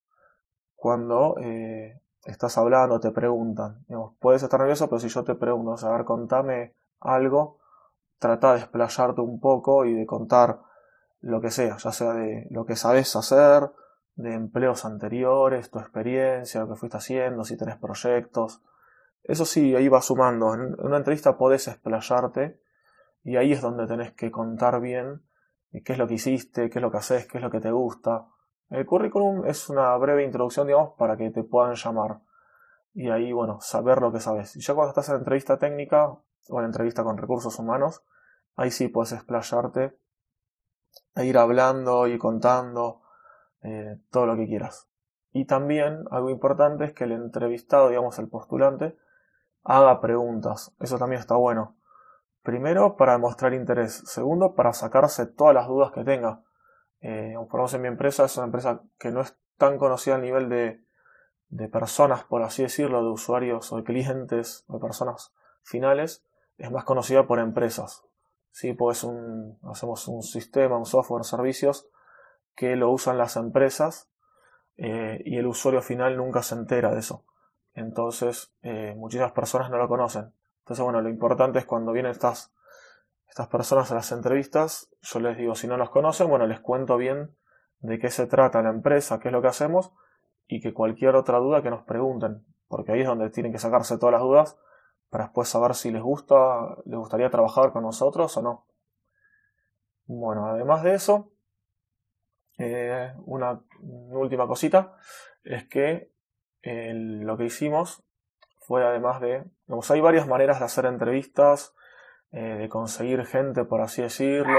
cuando 0.75 1.37
eh, 1.39 2.01
estás 2.25 2.59
hablando, 2.59 3.01
te 3.01 3.11
preguntan. 3.11 3.85
puedes 4.19 4.43
estar 4.43 4.61
nervioso, 4.61 4.89
pero 4.89 5.01
si 5.01 5.09
yo 5.09 5.25
te 5.25 5.35
pregunto, 5.35 5.73
o 5.73 5.89
a 5.89 5.97
ver, 5.97 6.05
contame 6.05 6.75
algo, 7.01 7.59
trata 8.19 8.55
de 8.55 8.61
explayarte 8.61 9.21
un 9.21 9.41
poco 9.41 9.85
y 9.85 9.95
de 9.95 10.07
contar 10.07 10.61
lo 11.21 11.41
que 11.41 11.51
sea, 11.51 11.77
ya 11.79 11.93
sea 11.93 12.13
de 12.13 12.47
lo 12.51 12.67
que 12.67 12.77
sabes 12.77 13.17
hacer, 13.17 13.71
de 14.17 14.35
empleos 14.35 14.85
anteriores, 14.85 15.71
tu 15.71 15.79
experiencia, 15.79 16.61
lo 16.61 16.69
que 16.69 16.77
fuiste 16.77 16.99
haciendo, 16.99 17.45
si 17.45 17.57
tenés 17.57 17.77
proyectos. 17.79 18.63
Eso 19.25 19.47
sí, 19.47 19.75
ahí 19.75 19.89
va 19.89 20.03
sumando. 20.03 20.55
En 20.55 20.77
una 20.79 20.99
entrevista 20.99 21.37
podés 21.37 21.67
explayarte 21.69 22.61
y 23.25 23.37
ahí 23.37 23.53
es 23.53 23.63
donde 23.63 23.87
tenés 23.87 24.13
que 24.13 24.31
contar 24.31 24.81
bien 24.81 25.23
qué 25.83 25.95
es 25.95 25.99
lo 25.99 26.07
que 26.07 26.15
hiciste, 26.15 26.69
qué 26.71 26.79
es 26.79 26.83
lo 26.83 26.91
que 26.91 26.99
haces, 26.99 27.27
qué 27.27 27.39
es 27.39 27.43
lo 27.43 27.51
que 27.51 27.61
te 27.61 27.71
gusta. 27.71 28.29
El 28.69 28.87
currículum 28.87 29.47
es 29.47 29.69
una 29.71 29.97
breve 29.97 30.25
introducción, 30.25 30.67
digamos, 30.67 30.95
para 30.99 31.17
que 31.17 31.31
te 31.31 31.43
puedan 31.43 31.75
llamar. 31.75 32.21
Y 32.93 33.09
ahí, 33.11 33.33
bueno, 33.33 33.61
saber 33.61 34.01
lo 34.01 34.13
que 34.13 34.21
sabes. 34.21 34.55
Y 34.57 34.61
ya 34.61 34.75
cuando 34.75 34.91
estás 34.91 35.09
en 35.09 35.17
entrevista 35.17 35.59
técnica 35.59 36.17
o 36.49 36.61
en 36.61 36.67
entrevista 36.67 37.03
con 37.03 37.17
recursos 37.17 37.59
humanos, 37.59 38.05
ahí 38.57 38.71
sí 38.71 38.89
puedes 38.89 39.13
explayarte 39.13 39.97
e 41.17 41.27
ir 41.27 41.39
hablando 41.39 42.07
y 42.07 42.19
contando 42.19 43.03
eh, 43.63 43.99
todo 44.11 44.27
lo 44.27 44.37
que 44.37 44.47
quieras. 44.47 44.89
Y 45.33 45.47
también 45.47 46.05
algo 46.11 46.31
importante 46.31 46.85
es 46.85 46.93
que 46.93 47.05
el 47.05 47.13
entrevistado, 47.13 47.89
digamos 47.89 48.19
el 48.19 48.29
postulante, 48.29 48.97
haga 49.65 50.01
preguntas. 50.01 50.73
Eso 50.81 50.99
también 50.99 51.21
está 51.21 51.37
bueno. 51.37 51.77
Primero, 52.43 52.97
para 52.97 53.13
demostrar 53.13 53.55
interés. 53.55 54.03
Segundo, 54.07 54.55
para 54.55 54.73
sacarse 54.73 55.27
todas 55.27 55.55
las 55.55 55.67
dudas 55.67 55.93
que 55.93 56.05
tenga. 56.05 56.43
Eh, 57.01 57.35
en 57.35 57.83
mi 57.83 57.89
empresa 57.89 58.25
es 58.25 58.37
una 58.37 58.47
empresa 58.47 58.83
que 58.99 59.11
no 59.11 59.21
es 59.21 59.37
tan 59.57 59.79
conocida 59.79 60.17
a 60.17 60.19
nivel 60.19 60.49
de, 60.49 60.85
de 61.49 61.69
personas, 61.69 62.25
por 62.25 62.43
así 62.43 62.63
decirlo, 62.63 63.03
de 63.03 63.11
usuarios 63.11 63.73
o 63.73 63.77
de 63.77 63.85
clientes 63.85 64.65
o 64.69 64.75
de 64.75 64.81
personas 64.81 65.35
finales. 65.63 66.25
Es 66.59 66.71
más 66.71 66.85
conocida 66.85 67.27
por 67.27 67.39
empresas. 67.39 68.05
Sí, 68.51 68.73
pues 68.73 69.03
un, 69.05 69.59
hacemos 69.65 70.07
un 70.07 70.23
sistema, 70.23 70.79
un 70.79 70.87
software, 70.87 71.25
servicios 71.25 71.89
que 72.55 72.77
lo 72.77 72.91
usan 72.91 73.19
las 73.19 73.37
empresas 73.37 74.09
eh, 74.77 75.21
y 75.25 75.39
el 75.39 75.47
usuario 75.47 75.83
final 75.83 76.17
nunca 76.17 76.43
se 76.43 76.55
entera 76.55 76.93
de 76.93 77.01
eso. 77.01 77.25
Entonces, 77.75 78.55
eh, 78.63 78.95
muchísimas 78.97 79.33
personas 79.33 79.71
no 79.71 79.79
lo 79.79 79.89
conocen. 79.89 80.33
Entonces, 80.61 80.83
bueno, 80.83 81.01
lo 81.01 81.09
importante 81.09 81.59
es 81.59 81.67
cuando 81.67 81.93
vienen 81.93 82.13
estas, 82.13 82.55
estas 83.29 83.49
personas 83.49 83.91
a 83.91 83.97
las 83.97 84.13
entrevistas, 84.13 84.89
yo 85.03 85.21
les 85.21 85.37
digo, 85.37 85.55
si 85.55 85.67
no 85.67 85.77
los 85.77 85.91
conocen, 85.91 86.29
bueno, 86.29 86.47
les 86.47 86.61
cuento 86.61 86.97
bien 86.97 87.37
de 87.81 87.99
qué 87.99 88.11
se 88.11 88.27
trata 88.27 88.63
la 88.63 88.71
empresa, 88.71 89.19
qué 89.19 89.29
es 89.29 89.33
lo 89.33 89.43
que 89.43 89.49
hacemos 89.49 89.93
y 90.47 90.61
que 90.61 90.73
cualquier 90.73 91.17
otra 91.17 91.39
duda 91.39 91.63
que 91.63 91.71
nos 91.71 91.83
pregunten, 91.83 92.45
porque 92.69 92.93
ahí 92.93 93.01
es 93.01 93.07
donde 93.07 93.31
tienen 93.31 93.53
que 93.53 93.59
sacarse 93.59 93.99
todas 93.99 94.13
las 94.13 94.23
dudas 94.23 94.59
para 95.11 95.25
después 95.25 95.49
saber 95.49 95.75
si 95.75 95.91
les 95.91 96.03
gusta, 96.03 96.77
les 96.87 96.99
gustaría 96.99 97.31
trabajar 97.31 97.73
con 97.73 97.83
nosotros 97.83 98.37
o 98.37 98.43
no. 98.43 98.67
Bueno, 100.07 100.47
además 100.47 100.83
de 100.83 100.95
eso, 100.95 101.31
eh, 102.59 103.13
una, 103.25 103.61
última 103.81 104.47
cosita 104.47 104.97
es 105.43 105.69
que 105.69 106.13
lo 106.65 107.37
que 107.37 107.45
hicimos 107.45 108.03
fue 108.61 108.85
además 108.85 109.21
de, 109.21 109.45
hay 109.91 110.01
varias 110.01 110.27
maneras 110.27 110.59
de 110.59 110.65
hacer 110.65 110.87
entrevistas, 110.87 111.75
eh, 112.33 112.57
de 112.57 112.69
conseguir 112.69 113.25
gente, 113.27 113.65
por 113.65 113.83
así 113.83 114.03
decirlo. 114.03 114.59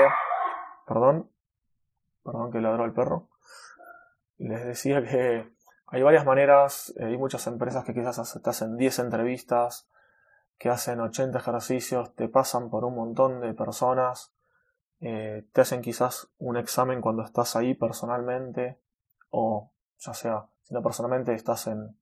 Perdón, 0.85 1.31
perdón 2.23 2.51
que 2.51 2.61
ladró 2.61 2.85
el 2.85 2.93
perro. 2.93 3.29
Les 4.37 4.63
decía 4.65 5.01
que 5.03 5.51
hay 5.87 6.01
varias 6.03 6.25
maneras, 6.25 6.93
eh, 6.97 7.05
hay 7.05 7.17
muchas 7.17 7.47
empresas 7.47 7.83
que 7.83 7.93
quizás 7.93 8.39
te 8.41 8.49
hacen 8.49 8.77
10 8.77 8.99
entrevistas, 8.99 9.89
que 10.57 10.69
hacen 10.69 10.99
80 10.99 11.37
ejercicios, 11.37 12.15
te 12.15 12.27
pasan 12.27 12.69
por 12.69 12.85
un 12.85 12.95
montón 12.95 13.41
de 13.41 13.53
personas, 13.53 14.33
eh, 15.01 15.47
te 15.51 15.61
hacen 15.61 15.81
quizás 15.81 16.29
un 16.37 16.57
examen 16.57 17.01
cuando 17.01 17.23
estás 17.23 17.55
ahí 17.55 17.73
personalmente, 17.73 18.79
o 19.29 19.71
ya 19.97 20.13
sea, 20.13 20.45
si 20.65 20.73
no 20.73 20.81
personalmente 20.81 21.33
estás 21.33 21.67
en, 21.67 21.95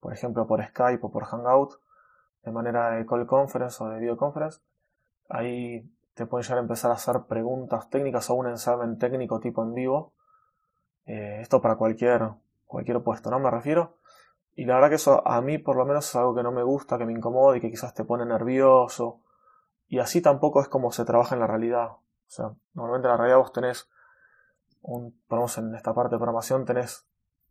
por 0.00 0.12
ejemplo, 0.12 0.46
por 0.46 0.64
Skype 0.64 1.04
o 1.04 1.10
por 1.10 1.24
Hangout, 1.24 1.74
de 2.42 2.50
manera 2.50 2.92
de 2.92 3.04
call 3.04 3.26
conference 3.26 3.82
o 3.84 3.88
de 3.88 4.00
videoconference, 4.00 4.60
ahí 5.28 5.86
te 6.14 6.24
pueden 6.24 6.44
llegar 6.44 6.58
a 6.58 6.62
empezar 6.62 6.90
a 6.90 6.94
hacer 6.94 7.24
preguntas 7.28 7.90
técnicas 7.90 8.30
o 8.30 8.34
un 8.34 8.48
examen 8.48 8.98
técnico 8.98 9.38
tipo 9.38 9.62
en 9.62 9.74
vivo. 9.74 10.14
Eh, 11.04 11.40
esto 11.42 11.60
para 11.60 11.76
cualquier, 11.76 12.30
cualquier 12.64 13.02
puesto, 13.02 13.30
¿no? 13.30 13.38
Me 13.38 13.50
refiero. 13.50 13.98
Y 14.54 14.64
la 14.64 14.76
verdad 14.76 14.88
que 14.88 14.94
eso 14.94 15.26
a 15.28 15.42
mí 15.42 15.58
por 15.58 15.76
lo 15.76 15.84
menos 15.84 16.08
es 16.08 16.16
algo 16.16 16.34
que 16.34 16.42
no 16.42 16.52
me 16.52 16.62
gusta, 16.62 16.96
que 16.96 17.04
me 17.04 17.12
incomoda 17.12 17.58
y 17.58 17.60
que 17.60 17.70
quizás 17.70 17.92
te 17.92 18.04
pone 18.04 18.24
nervioso. 18.24 19.20
Y 19.88 19.98
así 19.98 20.22
tampoco 20.22 20.62
es 20.62 20.68
como 20.68 20.90
se 20.90 21.04
trabaja 21.04 21.34
en 21.34 21.42
la 21.42 21.46
realidad. 21.46 21.88
O 21.90 22.00
sea, 22.28 22.54
normalmente 22.72 23.08
en 23.08 23.12
la 23.12 23.16
realidad 23.18 23.38
vos 23.38 23.52
tenés, 23.52 23.90
un, 24.80 25.20
ponemos 25.28 25.58
en 25.58 25.74
esta 25.74 25.92
parte 25.92 26.14
de 26.14 26.18
programación, 26.18 26.64
tenés 26.64 27.06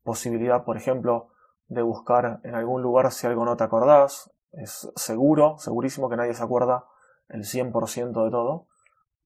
posibilidad, 0.06 0.64
por 0.64 0.78
ejemplo, 0.78 1.30
de 1.68 1.82
buscar 1.82 2.40
en 2.44 2.56
algún 2.56 2.82
lugar 2.82 3.12
si 3.12 3.28
algo 3.28 3.44
no 3.44 3.58
te 3.58 3.64
acordás. 3.66 4.32
Es 4.54 4.90
seguro, 4.96 5.58
segurísimo 5.58 6.10
que 6.10 6.16
nadie 6.16 6.34
se 6.34 6.44
acuerda 6.44 6.86
el 7.28 7.44
100% 7.44 8.24
de 8.24 8.32
todo. 8.32 8.68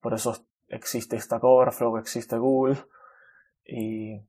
Por 0.01 0.13
eso 0.13 0.35
existe 0.69 1.19
Stack 1.19 1.43
Overflow, 1.43 1.97
existe 1.97 2.37
Google. 2.37 2.77
Y, 3.65 4.25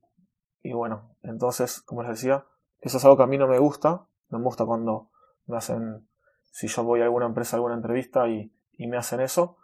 y 0.61 0.73
bueno, 0.73 1.15
entonces, 1.23 1.81
como 1.81 2.03
les 2.03 2.11
decía, 2.11 2.45
eso 2.81 2.97
es 2.97 3.05
algo 3.05 3.17
que 3.17 3.23
a 3.23 3.27
mí 3.27 3.37
no 3.37 3.47
me 3.47 3.57
gusta. 3.57 4.05
No 4.29 4.39
me 4.39 4.45
gusta 4.45 4.65
cuando 4.65 5.09
me 5.47 5.57
hacen, 5.57 6.07
si 6.51 6.67
yo 6.67 6.83
voy 6.83 6.99
a 6.99 7.05
alguna 7.05 7.25
empresa, 7.25 7.55
a 7.55 7.57
alguna 7.57 7.75
entrevista 7.75 8.27
y, 8.27 8.53
y 8.73 8.87
me 8.87 8.97
hacen 8.97 9.21
eso. 9.21 9.57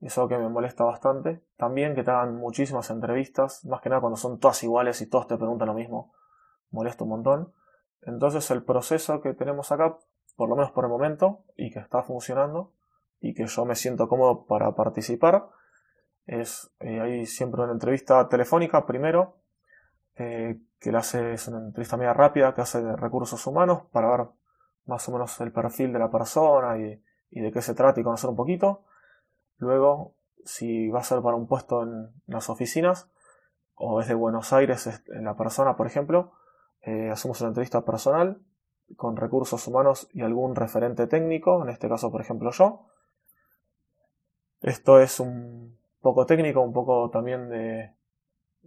Es 0.00 0.16
algo 0.18 0.28
que 0.28 0.38
me 0.38 0.50
molesta 0.50 0.84
bastante. 0.84 1.42
También 1.56 1.94
que 1.94 2.04
te 2.04 2.10
hagan 2.10 2.36
muchísimas 2.36 2.90
entrevistas, 2.90 3.64
más 3.64 3.80
que 3.80 3.88
nada 3.88 4.02
cuando 4.02 4.18
son 4.18 4.38
todas 4.38 4.62
iguales 4.62 5.00
y 5.00 5.08
todos 5.08 5.26
te 5.26 5.38
preguntan 5.38 5.68
lo 5.68 5.74
mismo. 5.74 6.12
Molesta 6.70 7.04
un 7.04 7.10
montón. 7.10 7.52
Entonces 8.02 8.50
el 8.50 8.62
proceso 8.62 9.20
que 9.20 9.34
tenemos 9.34 9.72
acá, 9.72 9.96
por 10.36 10.48
lo 10.48 10.56
menos 10.56 10.70
por 10.70 10.84
el 10.84 10.90
momento, 10.90 11.44
y 11.56 11.70
que 11.70 11.80
está 11.80 12.02
funcionando, 12.02 12.72
y 13.20 13.34
que 13.34 13.46
yo 13.46 13.64
me 13.64 13.74
siento 13.74 14.08
cómodo 14.08 14.46
para 14.46 14.74
participar, 14.74 15.48
es 16.26 16.70
eh, 16.80 17.00
hay 17.00 17.26
siempre 17.26 17.62
una 17.62 17.72
entrevista 17.72 18.28
telefónica 18.28 18.86
primero, 18.86 19.36
eh, 20.16 20.58
que 20.80 20.92
le 20.92 20.98
hace, 20.98 21.34
es 21.34 21.48
una 21.48 21.58
entrevista 21.58 21.96
media 21.96 22.12
rápida 22.12 22.54
que 22.54 22.60
hace 22.60 22.82
de 22.82 22.96
recursos 22.96 23.46
humanos 23.46 23.82
para 23.92 24.08
ver 24.08 24.26
más 24.86 25.08
o 25.08 25.12
menos 25.12 25.40
el 25.40 25.52
perfil 25.52 25.92
de 25.92 25.98
la 25.98 26.10
persona 26.10 26.78
y, 26.78 27.02
de 27.30 27.52
qué 27.52 27.60
se 27.60 27.74
trata 27.74 28.00
y 28.00 28.04
conocer 28.04 28.30
un 28.30 28.36
poquito. 28.36 28.84
Luego, 29.58 30.14
si 30.44 30.88
va 30.88 31.00
a 31.00 31.04
ser 31.04 31.20
para 31.22 31.36
un 31.36 31.46
puesto 31.46 31.82
en 31.82 32.10
las 32.26 32.48
oficinas 32.48 33.10
o 33.74 34.00
es 34.00 34.08
de 34.08 34.14
Buenos 34.14 34.52
Aires 34.52 34.88
en 35.08 35.24
la 35.24 35.36
persona, 35.36 35.76
por 35.76 35.86
ejemplo, 35.86 36.32
eh, 36.86 37.10
hacemos 37.10 37.40
una 37.40 37.48
entrevista 37.48 37.84
personal 37.84 38.40
con 38.94 39.16
recursos 39.16 39.66
humanos 39.66 40.08
y 40.12 40.22
algún 40.22 40.54
referente 40.54 41.08
técnico, 41.08 41.64
en 41.64 41.70
este 41.70 41.88
caso, 41.88 42.12
por 42.12 42.20
ejemplo, 42.20 42.52
yo. 42.52 42.86
Esto 44.60 45.00
es 45.00 45.18
un 45.18 45.76
poco 46.00 46.26
técnico, 46.26 46.60
un 46.60 46.72
poco 46.72 47.10
también 47.10 47.48
de, 47.48 47.92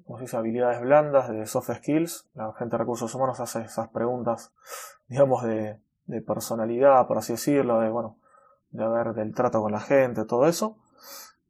como 0.05 0.17
se 0.17 0.25
dice, 0.25 0.35
habilidades 0.35 0.81
blandas, 0.81 1.29
de 1.29 1.45
soft 1.45 1.71
skills. 1.73 2.29
La 2.33 2.51
gente 2.53 2.73
de 2.73 2.79
recursos 2.79 3.15
humanos 3.15 3.39
hace 3.39 3.61
esas 3.61 3.87
preguntas, 3.87 4.51
digamos, 5.07 5.43
de, 5.43 5.79
personalidad, 6.27 7.07
por 7.07 7.19
así 7.19 7.33
decirlo, 7.33 7.79
de, 7.79 7.89
bueno, 7.89 8.17
de 8.71 8.85
ver 8.85 9.13
del 9.13 9.33
trato 9.33 9.61
con 9.61 9.71
la 9.71 9.79
gente, 9.79 10.25
todo 10.25 10.45
eso. 10.45 10.77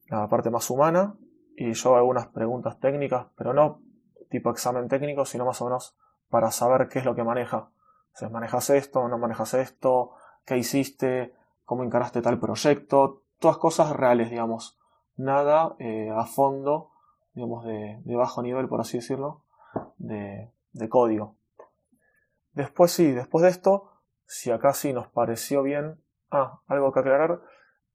La 0.08 0.28
parte 0.28 0.52
más 0.52 0.70
humana. 0.70 1.16
Y 1.56 1.74
yo 1.74 1.90
hago 1.90 1.98
algunas 1.98 2.28
preguntas 2.28 2.80
técnicas, 2.80 3.26
pero 3.36 3.54
no 3.54 3.82
tipo 4.30 4.52
examen 4.52 4.88
técnico, 4.88 5.26
sino 5.26 5.46
más 5.46 5.60
o 5.62 5.66
menos 5.66 5.98
para 6.30 6.52
saber 6.52 6.90
qué 6.90 7.00
es 7.00 7.06
lo 7.06 7.16
que 7.16 7.24
maneja. 7.24 7.70
Si 8.14 8.26
manejas 8.28 8.70
esto, 8.70 9.08
no 9.08 9.18
manejas 9.18 9.54
esto, 9.54 10.12
qué 10.46 10.58
hiciste, 10.58 11.34
cómo 11.66 11.84
encaraste 11.84 12.22
tal 12.22 12.40
proyecto, 12.40 13.24
todas 13.40 13.58
cosas 13.58 13.96
reales, 13.96 14.30
digamos. 14.30 14.80
Nada 15.16 15.76
eh, 15.80 16.10
a 16.16 16.26
fondo 16.26 16.92
digamos, 17.34 17.64
de, 17.66 18.16
bajo 18.16 18.42
nivel, 18.42 18.68
por 18.68 18.82
así 18.82 18.98
decirlo, 18.98 19.44
de, 19.98 20.52
código. 20.90 21.38
Después 22.52 22.92
sí, 22.92 23.12
después 23.12 23.44
de 23.44 23.50
esto, 23.50 23.92
si 24.26 24.52
acá 24.52 24.74
sí 24.74 24.94
nos 24.94 25.08
pareció 25.08 25.64
bien, 25.64 26.02
ah, 26.32 26.60
algo 26.68 26.92
que 26.92 27.00
aclarar, 27.00 27.42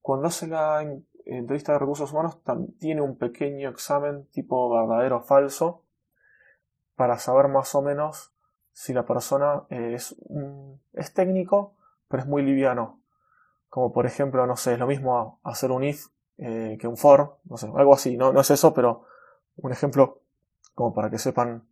cuando 0.01 0.29
hace 0.29 0.47
la 0.47 0.83
entrevista 1.27 1.73
de 1.73 1.79
recursos 1.79 2.13
humanos 2.13 2.39
tiene 2.79 3.01
un 3.01 3.17
pequeño 3.17 3.71
examen 3.71 4.27
tipo 4.31 4.71
verdadero 4.71 5.19
o 5.19 5.23
falso 5.23 5.84
para 6.97 7.19
saber 7.19 7.49
más 7.49 7.75
o 7.75 7.83
menos 7.83 8.33
si 8.73 8.93
la 8.93 9.05
persona 9.05 9.65
es, 9.71 10.17
es 10.93 11.15
técnico, 11.15 11.77
pero 12.09 12.23
es 12.23 12.29
muy 12.29 12.43
liviano. 12.43 13.01
Como 13.69 13.93
por 13.93 14.07
ejemplo, 14.07 14.47
no 14.47 14.57
sé, 14.57 14.75
es 14.75 14.79
lo 14.79 14.87
mismo 14.87 15.41
hacer 15.43 15.71
un 15.71 15.85
if 15.85 16.07
eh, 16.39 16.77
que 16.81 16.89
un 16.89 16.97
for, 16.97 17.39
no 17.45 17.57
sé, 17.57 17.71
algo 17.75 17.95
así, 17.95 18.17
no, 18.17 18.33
no 18.33 18.41
es 18.41 18.51
eso, 18.51 18.75
pero 18.75 19.05
un 19.57 19.73
ejemplo 19.73 20.23
como 20.75 20.93
para 20.93 21.11
que 21.11 21.19
sepan 21.19 21.69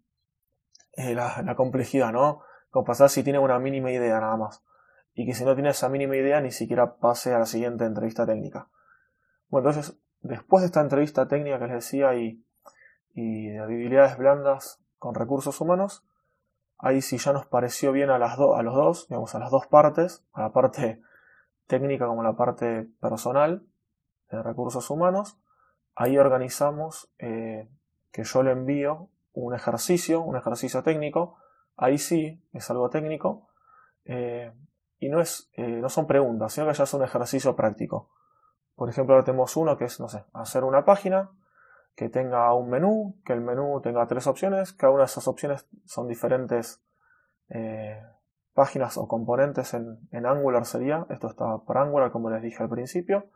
eh, 0.92 1.14
la, 1.14 1.54
complejidad, 1.56 2.12
¿no? 2.12 2.42
Como 2.70 2.84
pasar 2.84 3.10
si 3.10 3.22
tiene 3.22 3.38
una 3.38 3.58
mínima 3.58 3.90
idea 3.90 4.20
nada 4.20 4.36
más. 4.36 4.62
Y 5.14 5.26
que 5.26 5.34
si 5.34 5.44
no 5.44 5.54
tiene 5.54 5.70
esa 5.70 5.88
mínima 5.88 6.16
idea 6.16 6.40
ni 6.40 6.52
siquiera 6.52 6.96
pase 6.96 7.34
a 7.34 7.38
la 7.38 7.46
siguiente 7.46 7.84
entrevista 7.84 8.24
técnica. 8.24 8.68
Bueno, 9.48 9.68
entonces, 9.68 9.98
después 10.20 10.62
de 10.62 10.66
esta 10.66 10.80
entrevista 10.80 11.28
técnica 11.28 11.58
que 11.58 11.66
les 11.66 11.74
decía 11.74 12.14
y, 12.14 12.44
y 13.14 13.48
de 13.48 13.58
habilidades 13.58 14.16
blandas 14.16 14.81
con 15.02 15.16
recursos 15.16 15.60
humanos, 15.60 16.04
ahí 16.78 17.02
sí 17.02 17.18
ya 17.18 17.32
nos 17.32 17.44
pareció 17.44 17.90
bien 17.90 18.10
a, 18.10 18.20
las 18.20 18.38
a 18.38 18.62
los 18.62 18.72
dos, 18.72 19.08
digamos, 19.08 19.34
a 19.34 19.40
las 19.40 19.50
dos 19.50 19.66
partes, 19.66 20.24
a 20.32 20.42
la 20.42 20.52
parte 20.52 21.02
técnica 21.66 22.06
como 22.06 22.22
la 22.22 22.36
parte 22.36 22.88
personal 23.00 23.66
de 24.30 24.40
recursos 24.44 24.88
humanos, 24.90 25.40
ahí 25.96 26.16
organizamos 26.18 27.10
eh, 27.18 27.68
que 28.12 28.22
yo 28.22 28.44
le 28.44 28.52
envío 28.52 29.08
un 29.32 29.56
ejercicio, 29.56 30.20
un 30.20 30.36
ejercicio 30.36 30.84
técnico, 30.84 31.36
ahí 31.76 31.98
sí 31.98 32.40
es 32.52 32.70
algo 32.70 32.88
técnico, 32.88 33.48
eh, 34.04 34.52
y 35.00 35.08
no, 35.08 35.20
es, 35.20 35.50
eh, 35.54 35.66
no 35.66 35.88
son 35.88 36.06
preguntas, 36.06 36.52
sino 36.52 36.68
que 36.68 36.74
ya 36.74 36.84
es 36.84 36.94
un 36.94 37.02
ejercicio 37.02 37.56
práctico. 37.56 38.08
Por 38.76 38.88
ejemplo, 38.88 39.16
ahora 39.16 39.24
tenemos 39.24 39.56
uno 39.56 39.76
que 39.76 39.86
es, 39.86 39.98
no 39.98 40.08
sé, 40.08 40.22
hacer 40.32 40.62
una 40.62 40.84
página 40.84 41.32
que 41.94 42.08
tenga 42.08 42.52
un 42.54 42.70
menú, 42.70 43.16
que 43.24 43.32
el 43.32 43.40
menú 43.40 43.80
tenga 43.82 44.06
tres 44.06 44.26
opciones, 44.26 44.72
cada 44.72 44.92
una 44.92 45.02
de 45.02 45.06
esas 45.06 45.28
opciones 45.28 45.66
son 45.84 46.08
diferentes 46.08 46.82
páginas 48.54 48.96
o 48.96 49.06
componentes 49.06 49.74
en, 49.74 49.98
en 50.10 50.26
Angular 50.26 50.64
sería, 50.64 51.06
esto 51.10 51.28
está 51.28 51.58
por 51.58 51.76
Angular 51.78 52.10
como 52.10 52.30
les 52.30 52.42
dije 52.42 52.62
al 52.62 52.68
principio, 52.68 53.26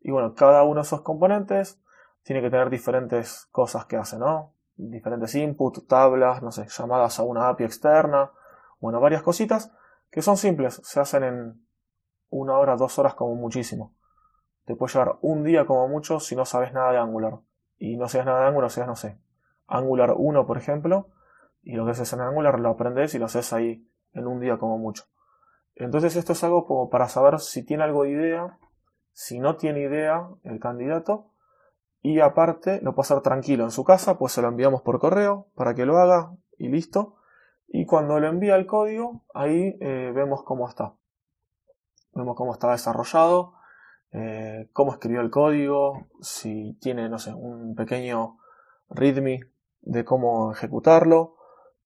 y 0.00 0.10
bueno, 0.10 0.34
cada 0.34 0.62
uno 0.62 0.76
de 0.76 0.86
esos 0.86 1.02
componentes 1.02 1.80
tiene 2.22 2.40
que 2.40 2.50
tener 2.50 2.70
diferentes 2.70 3.46
cosas 3.52 3.84
que 3.86 3.96
hace, 3.96 4.18
¿no? 4.18 4.54
Diferentes 4.76 5.34
inputs, 5.34 5.86
tablas, 5.86 6.42
no 6.42 6.50
sé, 6.50 6.66
llamadas 6.68 7.18
a 7.18 7.24
una 7.24 7.48
API 7.48 7.64
externa, 7.64 8.30
bueno, 8.80 9.00
varias 9.00 9.22
cositas 9.22 9.72
que 10.10 10.22
son 10.22 10.36
simples, 10.36 10.80
se 10.84 11.00
hacen 11.00 11.24
en 11.24 11.66
una 12.30 12.58
hora, 12.58 12.76
dos 12.76 12.98
horas 12.98 13.14
como 13.14 13.34
muchísimo. 13.34 13.94
Te 14.64 14.76
puede 14.76 14.92
llevar 14.92 15.18
un 15.20 15.44
día 15.44 15.66
como 15.66 15.88
mucho 15.88 16.20
si 16.20 16.36
no 16.36 16.44
sabes 16.44 16.72
nada 16.72 16.92
de 16.92 16.98
Angular. 16.98 17.38
Y 17.84 17.96
no 17.96 18.08
sabes 18.08 18.26
nada 18.26 18.42
de 18.42 18.46
Angular, 18.46 18.70
seas, 18.70 18.86
no 18.86 18.94
sé, 18.94 19.18
Angular 19.66 20.14
1, 20.16 20.46
por 20.46 20.56
ejemplo, 20.56 21.08
y 21.64 21.72
lo 21.72 21.84
que 21.84 21.90
haces 21.90 22.12
en 22.12 22.20
Angular 22.20 22.60
lo 22.60 22.68
aprendes 22.68 23.12
y 23.16 23.18
lo 23.18 23.24
haces 23.24 23.52
ahí 23.52 23.84
en 24.12 24.28
un 24.28 24.38
día 24.38 24.56
como 24.56 24.78
mucho. 24.78 25.06
Entonces 25.74 26.14
esto 26.14 26.30
es 26.32 26.44
algo 26.44 26.64
como 26.64 26.90
para 26.90 27.08
saber 27.08 27.40
si 27.40 27.64
tiene 27.64 27.82
algo 27.82 28.04
de 28.04 28.10
idea, 28.10 28.56
si 29.10 29.40
no 29.40 29.56
tiene 29.56 29.80
idea 29.80 30.28
el 30.44 30.60
candidato, 30.60 31.32
y 32.02 32.20
aparte 32.20 32.80
lo 32.82 32.94
puede 32.94 33.06
hacer 33.06 33.20
tranquilo 33.20 33.64
en 33.64 33.72
su 33.72 33.82
casa, 33.82 34.16
pues 34.16 34.30
se 34.30 34.42
lo 34.42 34.46
enviamos 34.46 34.82
por 34.82 35.00
correo 35.00 35.48
para 35.56 35.74
que 35.74 35.84
lo 35.84 35.98
haga 35.98 36.36
y 36.58 36.68
listo. 36.68 37.16
Y 37.66 37.84
cuando 37.84 38.20
lo 38.20 38.28
envía 38.28 38.54
el 38.54 38.66
código, 38.66 39.24
ahí 39.34 39.76
eh, 39.80 40.12
vemos 40.14 40.44
cómo 40.44 40.68
está. 40.68 40.94
Vemos 42.14 42.36
cómo 42.36 42.52
está 42.52 42.70
desarrollado, 42.70 43.54
eh, 44.12 44.68
cómo 44.72 44.92
escribió 44.92 45.20
el 45.20 45.30
código, 45.30 46.06
si 46.20 46.74
tiene, 46.80 47.08
no 47.08 47.18
sé, 47.18 47.32
un 47.32 47.74
pequeño 47.74 48.38
readme 48.90 49.40
de 49.80 50.04
cómo 50.04 50.52
ejecutarlo, 50.52 51.36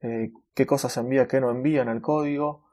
eh, 0.00 0.32
qué 0.54 0.66
cosas 0.66 0.96
envía, 0.96 1.28
qué 1.28 1.40
no 1.40 1.50
envía 1.50 1.82
en 1.82 1.88
el 1.88 2.02
código. 2.02 2.64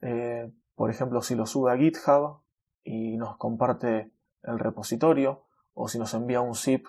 Eh, 0.00 0.52
por 0.74 0.90
ejemplo, 0.90 1.22
si 1.22 1.34
lo 1.34 1.46
sube 1.46 1.72
a 1.72 1.76
GitHub 1.76 2.40
y 2.84 3.16
nos 3.16 3.36
comparte 3.36 4.12
el 4.42 4.58
repositorio, 4.58 5.44
o 5.74 5.88
si 5.88 5.98
nos 5.98 6.12
envía 6.14 6.40
un 6.40 6.56
zip 6.56 6.88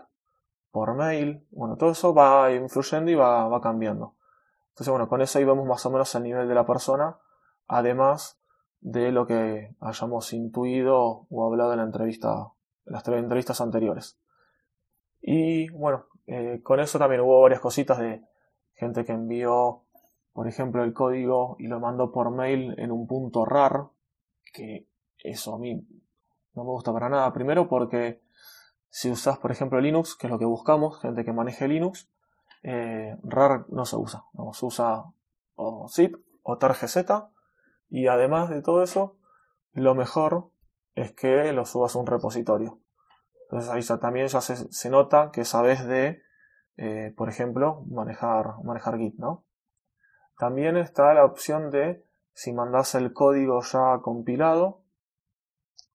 por 0.72 0.96
mail. 0.96 1.46
Bueno, 1.52 1.78
todo 1.78 1.92
eso 1.92 2.14
va 2.14 2.52
influyendo 2.52 3.12
y 3.12 3.16
va, 3.16 3.60
cambiando. 3.62 4.16
Entonces, 4.70 4.90
bueno, 4.90 5.08
con 5.08 5.22
eso 5.22 5.38
ahí 5.38 5.46
vemos 5.46 5.66
más 5.68 5.86
o 5.86 5.92
menos 5.92 6.14
el 6.16 6.24
nivel 6.24 6.48
de 6.48 6.56
la 6.56 6.66
persona, 6.66 7.18
además 7.68 8.39
de 8.82 9.12
lo 9.12 9.28
que 9.28 9.76
hayamos 9.80 10.32
intuido 10.34 11.28
o 11.30 11.46
hablado 11.46 11.74
en 11.74 11.80
la 11.80 11.86
entrevista, 11.86 12.52
en 12.86 12.94
las 12.94 13.08
entrevistas 13.08 13.62
anteriores. 13.62 14.18
Y 15.22 15.70
bueno, 15.70 16.06
eh, 16.28 16.62
con 16.64 16.80
eso 16.80 17.00
también 17.00 17.22
hubo 17.22 17.42
varias 17.42 17.60
cositas 17.60 18.00
de 18.00 18.24
gente 18.74 19.04
que 19.04 19.12
envió, 19.12 19.84
por 20.32 20.48
ejemplo, 20.48 20.84
el 20.84 20.94
código 20.94 21.56
y 21.60 21.68
lo 21.68 21.80
mandó 21.80 22.12
por 22.12 22.32
mail 22.32 22.76
en 22.78 22.92
un 22.92 23.08
punto 23.08 23.46
RAR, 23.46 23.90
que 24.54 24.88
eso 25.18 25.56
a 25.56 25.60
mí 25.60 25.76
no 26.54 26.64
me 26.64 26.70
gusta 26.70 26.94
para 26.94 27.10
nada. 27.10 27.34
Primero 27.34 27.68
porque 27.68 28.22
si 28.90 29.12
usas, 29.12 29.38
por 29.38 29.52
ejemplo, 29.52 29.80
Linux, 29.82 30.16
que 30.16 30.28
es 30.28 30.32
lo 30.32 30.40
que 30.40 30.46
buscamos, 30.46 31.00
gente 31.02 31.26
que 31.26 31.34
maneje 31.34 31.68
Linux, 31.68 32.10
eh, 32.64 33.18
RAR 33.24 33.66
no 33.70 33.86
se 33.86 33.98
usa. 33.98 34.24
No, 34.34 34.54
se 34.54 34.66
usa 34.66 35.04
o 35.56 35.88
zip 35.90 36.16
o 36.44 36.58
targz 36.58 36.96
y 37.90 38.08
además 38.08 38.50
de 38.50 38.62
todo 38.62 38.84
eso, 38.84 39.18
lo 39.74 39.96
mejor 39.96 40.52
es 40.96 41.14
que 41.14 41.52
lo 41.54 41.66
subas 41.66 41.96
a 41.96 42.00
un 42.00 42.08
repositorio. 42.08 42.80
Entonces 43.44 43.70
ahí 43.72 44.00
también 44.00 44.28
ya 44.28 44.42
se, 44.42 44.90
nota 44.90 45.32
que 45.32 45.44
sabes 45.44 45.86
de, 45.86 46.22
eh, 46.78 47.14
por 47.18 47.30
ejemplo, 47.30 47.84
manejar, 47.90 48.64
manejar 48.64 48.98
Git, 48.98 49.16
¿no? 49.18 49.46
También 50.38 50.78
está 50.78 51.14
la 51.14 51.26
opción 51.26 51.72
de 51.72 52.06
si 52.34 52.54
mandas 52.54 52.96
el 52.96 53.12
código 53.12 53.62
ya 53.62 54.00
compilado 54.02 54.84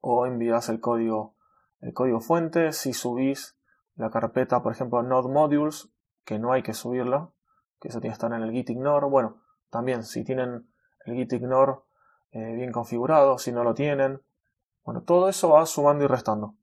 o 0.01 0.27
envías 0.27 0.69
el 0.69 0.81
código, 0.81 1.37
el 1.81 1.95
código 1.95 2.21
fuente, 2.21 2.73
si 2.73 2.93
subís 2.93 3.59
la 3.95 4.11
carpeta, 4.11 4.63
por 4.63 4.73
ejemplo, 4.73 5.03
Node 5.03 5.33
Modules, 5.33 5.91
que 6.25 6.39
no 6.39 6.53
hay 6.53 6.63
que 6.63 6.75
subirla, 6.75 7.31
que 7.81 7.89
eso 7.89 8.01
tiene 8.01 8.13
que 8.13 8.15
estar 8.15 8.33
en 8.33 8.43
el 8.43 8.51
git 8.51 8.69
ignore. 8.71 9.07
Bueno, 9.07 9.41
también 9.71 10.03
si 10.03 10.25
tienen 10.25 10.69
el 11.05 11.15
git 11.15 11.33
ignore 11.33 11.81
eh, 12.33 12.55
bien 12.55 12.73
configurado, 12.73 13.39
si 13.39 13.53
no 13.53 13.63
lo 13.63 13.75
tienen. 13.75 14.23
Bueno, 14.85 15.03
todo 15.03 15.29
eso 15.29 15.51
va 15.51 15.65
sumando 15.67 16.05
y 16.05 16.09
restando. 16.09 16.55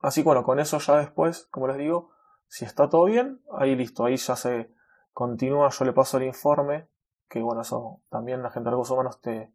Así 0.00 0.22
que 0.22 0.26
bueno, 0.26 0.44
con 0.44 0.58
eso 0.58 0.78
ya 0.78 0.96
después, 0.96 1.46
como 1.50 1.66
les 1.68 1.76
digo, 1.76 2.10
si 2.46 2.64
está 2.64 2.88
todo 2.88 3.04
bien, 3.04 3.42
ahí 3.52 3.74
listo, 3.74 4.04
ahí 4.04 4.16
ya 4.16 4.36
se 4.36 4.72
continúa, 5.12 5.70
yo 5.70 5.84
le 5.84 5.92
paso 5.92 6.18
el 6.18 6.24
informe, 6.24 6.88
que 7.28 7.40
bueno, 7.40 7.62
eso 7.62 8.00
también 8.10 8.42
la 8.42 8.50
gente 8.50 8.66
de 8.66 8.70
recursos 8.72 8.94
humanos 8.94 9.20
te, 9.20 9.54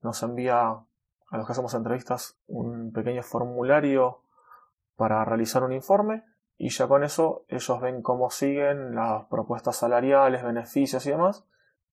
nos 0.00 0.22
envía 0.22 0.68
a 0.68 1.36
los 1.36 1.46
que 1.46 1.52
hacemos 1.52 1.74
entrevistas 1.74 2.38
un 2.46 2.92
pequeño 2.92 3.22
formulario 3.22 4.22
para 4.96 5.24
realizar 5.24 5.64
un 5.64 5.72
informe 5.72 6.24
y 6.56 6.70
ya 6.70 6.86
con 6.86 7.02
eso 7.02 7.44
ellos 7.48 7.80
ven 7.80 8.02
cómo 8.02 8.30
siguen 8.30 8.94
las 8.94 9.24
propuestas 9.26 9.76
salariales, 9.76 10.44
beneficios 10.44 11.04
y 11.06 11.10
demás 11.10 11.44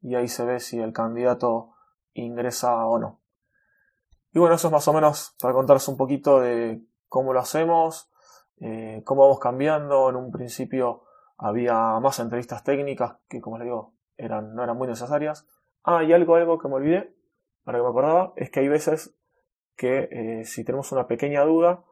y 0.01 0.15
ahí 0.15 0.27
se 0.27 0.45
ve 0.45 0.59
si 0.59 0.79
el 0.79 0.93
candidato 0.93 1.75
ingresa 2.13 2.85
o 2.85 2.99
no. 2.99 3.21
Y 4.33 4.39
bueno, 4.39 4.55
eso 4.55 4.67
es 4.67 4.71
más 4.71 4.87
o 4.87 4.93
menos 4.93 5.35
para 5.41 5.53
contaros 5.53 5.87
un 5.87 5.97
poquito 5.97 6.39
de 6.39 6.81
cómo 7.07 7.33
lo 7.33 7.39
hacemos, 7.39 8.09
eh, 8.59 9.01
cómo 9.05 9.23
vamos 9.23 9.39
cambiando. 9.39 10.09
En 10.09 10.15
un 10.15 10.31
principio 10.31 11.03
había 11.37 11.99
más 11.99 12.19
entrevistas 12.19 12.63
técnicas 12.63 13.17
que, 13.27 13.41
como 13.41 13.57
les 13.57 13.65
digo, 13.65 13.93
eran, 14.17 14.55
no 14.55 14.63
eran 14.63 14.77
muy 14.77 14.87
necesarias. 14.87 15.47
Ah, 15.83 16.03
y 16.03 16.13
algo, 16.13 16.35
algo 16.35 16.59
que 16.59 16.67
me 16.67 16.75
olvidé, 16.75 17.15
para 17.63 17.79
que 17.79 17.83
me 17.83 17.89
acordaba, 17.89 18.33
es 18.35 18.49
que 18.49 18.61
hay 18.61 18.67
veces 18.67 19.15
que 19.75 20.07
eh, 20.11 20.45
si 20.45 20.63
tenemos 20.63 20.91
una 20.91 21.07
pequeña 21.07 21.43
duda, 21.43 21.83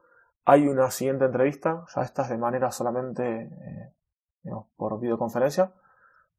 hay 0.44 0.66
una 0.66 0.90
siguiente 0.90 1.26
entrevista, 1.26 1.84
ya 1.94 2.02
estas 2.02 2.28
de 2.30 2.38
manera 2.38 2.70
solamente 2.70 3.50
eh, 4.44 4.50
por 4.76 4.98
videoconferencia, 5.00 5.74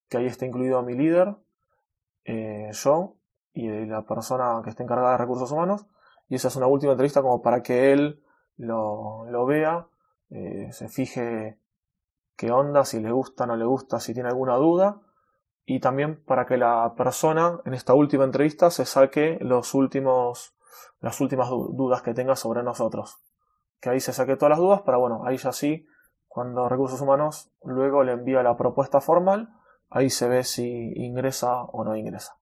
que 0.10 0.18
ahí 0.18 0.26
está 0.26 0.46
incluido 0.46 0.82
mi 0.82 0.96
líder, 0.96 1.36
yo 2.26 3.16
y 3.54 3.68
la 3.86 4.04
persona 4.04 4.62
que 4.64 4.70
está 4.70 4.84
encargada 4.84 5.12
de 5.12 5.18
recursos 5.18 5.52
humanos. 5.52 5.86
Y 6.30 6.36
esa 6.36 6.48
es 6.48 6.56
una 6.56 6.68
última 6.68 6.94
entrevista 6.94 7.22
como 7.22 7.42
para 7.42 7.62
que 7.62 7.92
él 7.92 8.24
lo, 8.58 9.26
lo 9.30 9.46
vea, 9.46 9.88
eh, 10.30 10.70
se 10.72 10.88
fije 10.88 11.60
qué 12.38 12.52
onda, 12.52 12.86
si 12.86 13.00
le 13.00 13.12
gusta, 13.12 13.46
no 13.46 13.56
le 13.56 13.66
gusta, 13.66 14.00
si 14.00 14.14
tiene 14.14 14.30
alguna 14.30 14.56
duda. 14.56 15.02
Y 15.66 15.80
también 15.80 16.24
para 16.24 16.46
que 16.46 16.58
la 16.58 16.94
persona 16.96 17.60
en 17.66 17.74
esta 17.74 17.94
última 17.94 18.24
entrevista 18.24 18.72
se 18.72 18.86
saque 18.86 19.38
los 19.42 19.74
últimos, 19.74 20.56
las 21.02 21.20
últimas 21.22 21.50
dudas 21.50 22.02
que 22.02 22.14
tenga 22.14 22.36
sobre 22.36 22.64
nosotros. 22.64 23.20
Que 23.80 23.90
ahí 23.90 24.00
se 24.00 24.14
saque 24.14 24.38
todas 24.38 24.52
las 24.52 24.60
dudas 24.60 24.82
para, 24.82 24.98
bueno, 24.98 25.24
ahí 25.26 25.38
ya 25.38 25.52
sí, 25.52 25.86
cuando 26.28 26.70
recursos 26.70 27.02
humanos 27.02 27.52
luego 27.64 28.04
le 28.04 28.14
envía 28.14 28.42
la 28.42 28.56
propuesta 28.56 29.02
formal, 29.02 29.50
ahí 29.92 30.10
se 30.10 30.28
ve 30.28 30.44
si 30.44 30.94
ingresa 30.96 31.64
o 31.64 31.84
no 31.84 31.96
ingresa. 31.96 32.38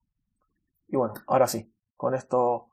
Y 0.88 0.96
bueno, 0.96 1.14
ahora 1.26 1.46
sí, 1.46 1.72
con 1.96 2.14
esto 2.14 2.68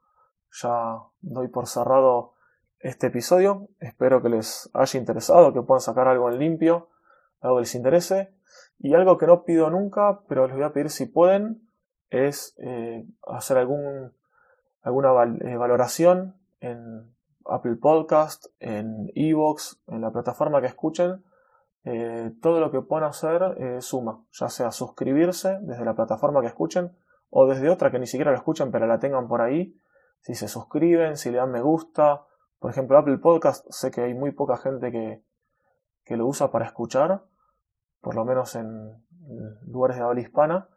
ya 0.51 0.99
doy 1.19 1.49
por 1.49 1.67
cerrado 1.67 2.33
este 2.79 3.07
episodio. 3.07 3.67
Espero 3.79 4.21
que 4.21 4.29
les 4.29 4.69
haya 4.73 4.99
interesado, 4.99 5.53
que 5.53 5.61
puedan 5.61 5.81
sacar 5.81 6.07
algo 6.07 6.29
en 6.29 6.39
limpio, 6.39 6.89
algo 7.41 7.57
que 7.57 7.61
les 7.61 7.75
interese. 7.75 8.33
Y 8.79 8.93
algo 8.93 9.17
que 9.17 9.27
no 9.27 9.43
pido 9.43 9.69
nunca, 9.69 10.21
pero 10.27 10.47
les 10.47 10.55
voy 10.55 10.63
a 10.63 10.71
pedir 10.71 10.91
si 10.91 11.07
pueden, 11.07 11.67
es 12.09 12.55
eh, 12.59 13.05
hacer 13.27 13.57
alguna 13.57 14.11
eh, 14.83 15.57
valoración 15.57 16.35
en 16.59 17.13
Apple 17.45 17.75
Podcast, 17.75 18.45
en 18.59 19.11
Evox, 19.15 19.81
en 19.87 20.01
la 20.01 20.11
plataforma 20.11 20.61
que 20.61 20.67
escuchen. 20.67 21.23
Eh, 21.89 22.31
todo 22.41 22.59
lo 22.59 22.69
que 22.69 22.81
puedan 22.81 23.07
hacer 23.07 23.81
suma, 23.81 24.25
ya 24.31 24.49
sea 24.49 24.71
suscribirse 24.71 25.57
desde 25.61 25.85
la 25.85 25.95
plataforma 25.95 26.41
que 26.41 26.47
escuchen 26.47 26.97
o 27.29 27.47
desde 27.47 27.69
otra 27.69 27.91
que 27.91 27.99
ni 27.99 28.07
siquiera 28.07 28.31
lo 28.31 28.37
escuchan 28.37 28.71
pero 28.71 28.87
la 28.87 28.99
tengan 28.99 29.27
por 29.27 29.41
ahí, 29.41 29.73
si 30.21 30.35
se 30.35 30.47
suscriben, 30.47 31.15
si 31.15 31.31
le 31.31 31.37
dan 31.37 31.51
me 31.51 31.61
gusta. 31.61 32.25
Por 32.59 32.71
ejemplo, 32.71 32.97
Apple 32.97 33.19
Podcast, 33.19 33.65
sé 33.69 33.91
que 33.91 34.01
hay 34.01 34.13
muy 34.13 34.31
poca 34.31 34.57
gente 34.57 34.91
que, 34.91 35.23
que 36.03 36.17
lo 36.17 36.27
usa 36.27 36.51
para 36.51 36.65
escuchar, 36.65 37.23
por 38.01 38.15
lo 38.15 38.25
menos 38.25 38.55
en 38.55 39.05
lugares 39.67 39.97
de 39.97 40.03
habla 40.03 40.21
hispana, 40.21 40.69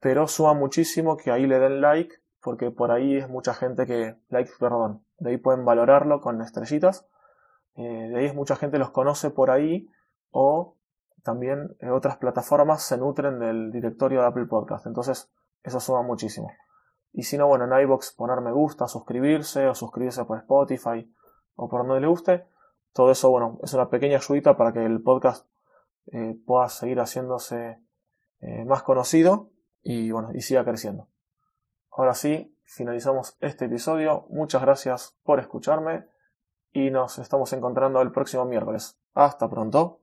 pero 0.00 0.28
suma 0.28 0.54
muchísimo 0.54 1.16
que 1.16 1.30
ahí 1.30 1.46
le 1.46 1.58
den 1.58 1.80
like, 1.80 2.14
porque 2.40 2.70
por 2.70 2.90
ahí 2.92 3.16
es 3.16 3.28
mucha 3.28 3.54
gente 3.54 3.86
que, 3.86 4.16
like, 4.28 4.50
perdón, 4.60 5.04
de 5.18 5.30
ahí 5.30 5.36
pueden 5.38 5.64
valorarlo 5.64 6.20
con 6.20 6.40
estrellitas, 6.40 7.06
eh, 7.74 7.82
de 7.82 8.18
ahí 8.18 8.26
es 8.26 8.34
mucha 8.34 8.56
gente 8.56 8.78
los 8.78 8.90
conoce 8.90 9.30
por 9.30 9.50
ahí, 9.50 9.90
o 10.30 10.76
también 11.22 11.76
en 11.80 11.90
otras 11.90 12.16
plataformas 12.16 12.82
se 12.82 12.96
nutren 12.96 13.38
del 13.38 13.70
directorio 13.70 14.20
de 14.20 14.26
Apple 14.26 14.46
Podcast. 14.46 14.86
Entonces, 14.86 15.30
eso 15.62 15.80
suma 15.80 16.02
muchísimo. 16.02 16.50
Y 17.12 17.24
si 17.24 17.36
no, 17.36 17.46
bueno, 17.46 17.64
en 17.64 17.82
iBox 17.82 18.12
poner 18.12 18.40
me 18.40 18.52
gusta, 18.52 18.86
suscribirse 18.86 19.66
o 19.66 19.74
suscribirse 19.74 20.24
por 20.24 20.38
Spotify 20.38 21.12
o 21.56 21.68
por 21.68 21.86
donde 21.86 22.00
le 22.00 22.06
guste. 22.06 22.46
Todo 22.92 23.10
eso, 23.10 23.30
bueno, 23.30 23.58
es 23.62 23.74
una 23.74 23.90
pequeña 23.90 24.16
ayudita 24.16 24.56
para 24.56 24.72
que 24.72 24.84
el 24.84 25.02
podcast 25.02 25.46
eh, 26.12 26.38
pueda 26.46 26.68
seguir 26.68 26.98
haciéndose 26.98 27.78
eh, 28.40 28.64
más 28.64 28.82
conocido 28.82 29.50
y 29.82 30.10
bueno, 30.10 30.30
y 30.32 30.40
siga 30.40 30.64
creciendo. 30.64 31.08
Ahora 31.90 32.14
sí, 32.14 32.56
finalizamos 32.64 33.36
este 33.40 33.66
episodio. 33.66 34.26
Muchas 34.30 34.62
gracias 34.62 35.16
por 35.24 35.40
escucharme 35.40 36.06
y 36.72 36.90
nos 36.90 37.18
estamos 37.18 37.52
encontrando 37.52 38.00
el 38.00 38.12
próximo 38.12 38.44
miércoles. 38.44 38.98
Hasta 39.14 39.48
pronto. 39.50 40.00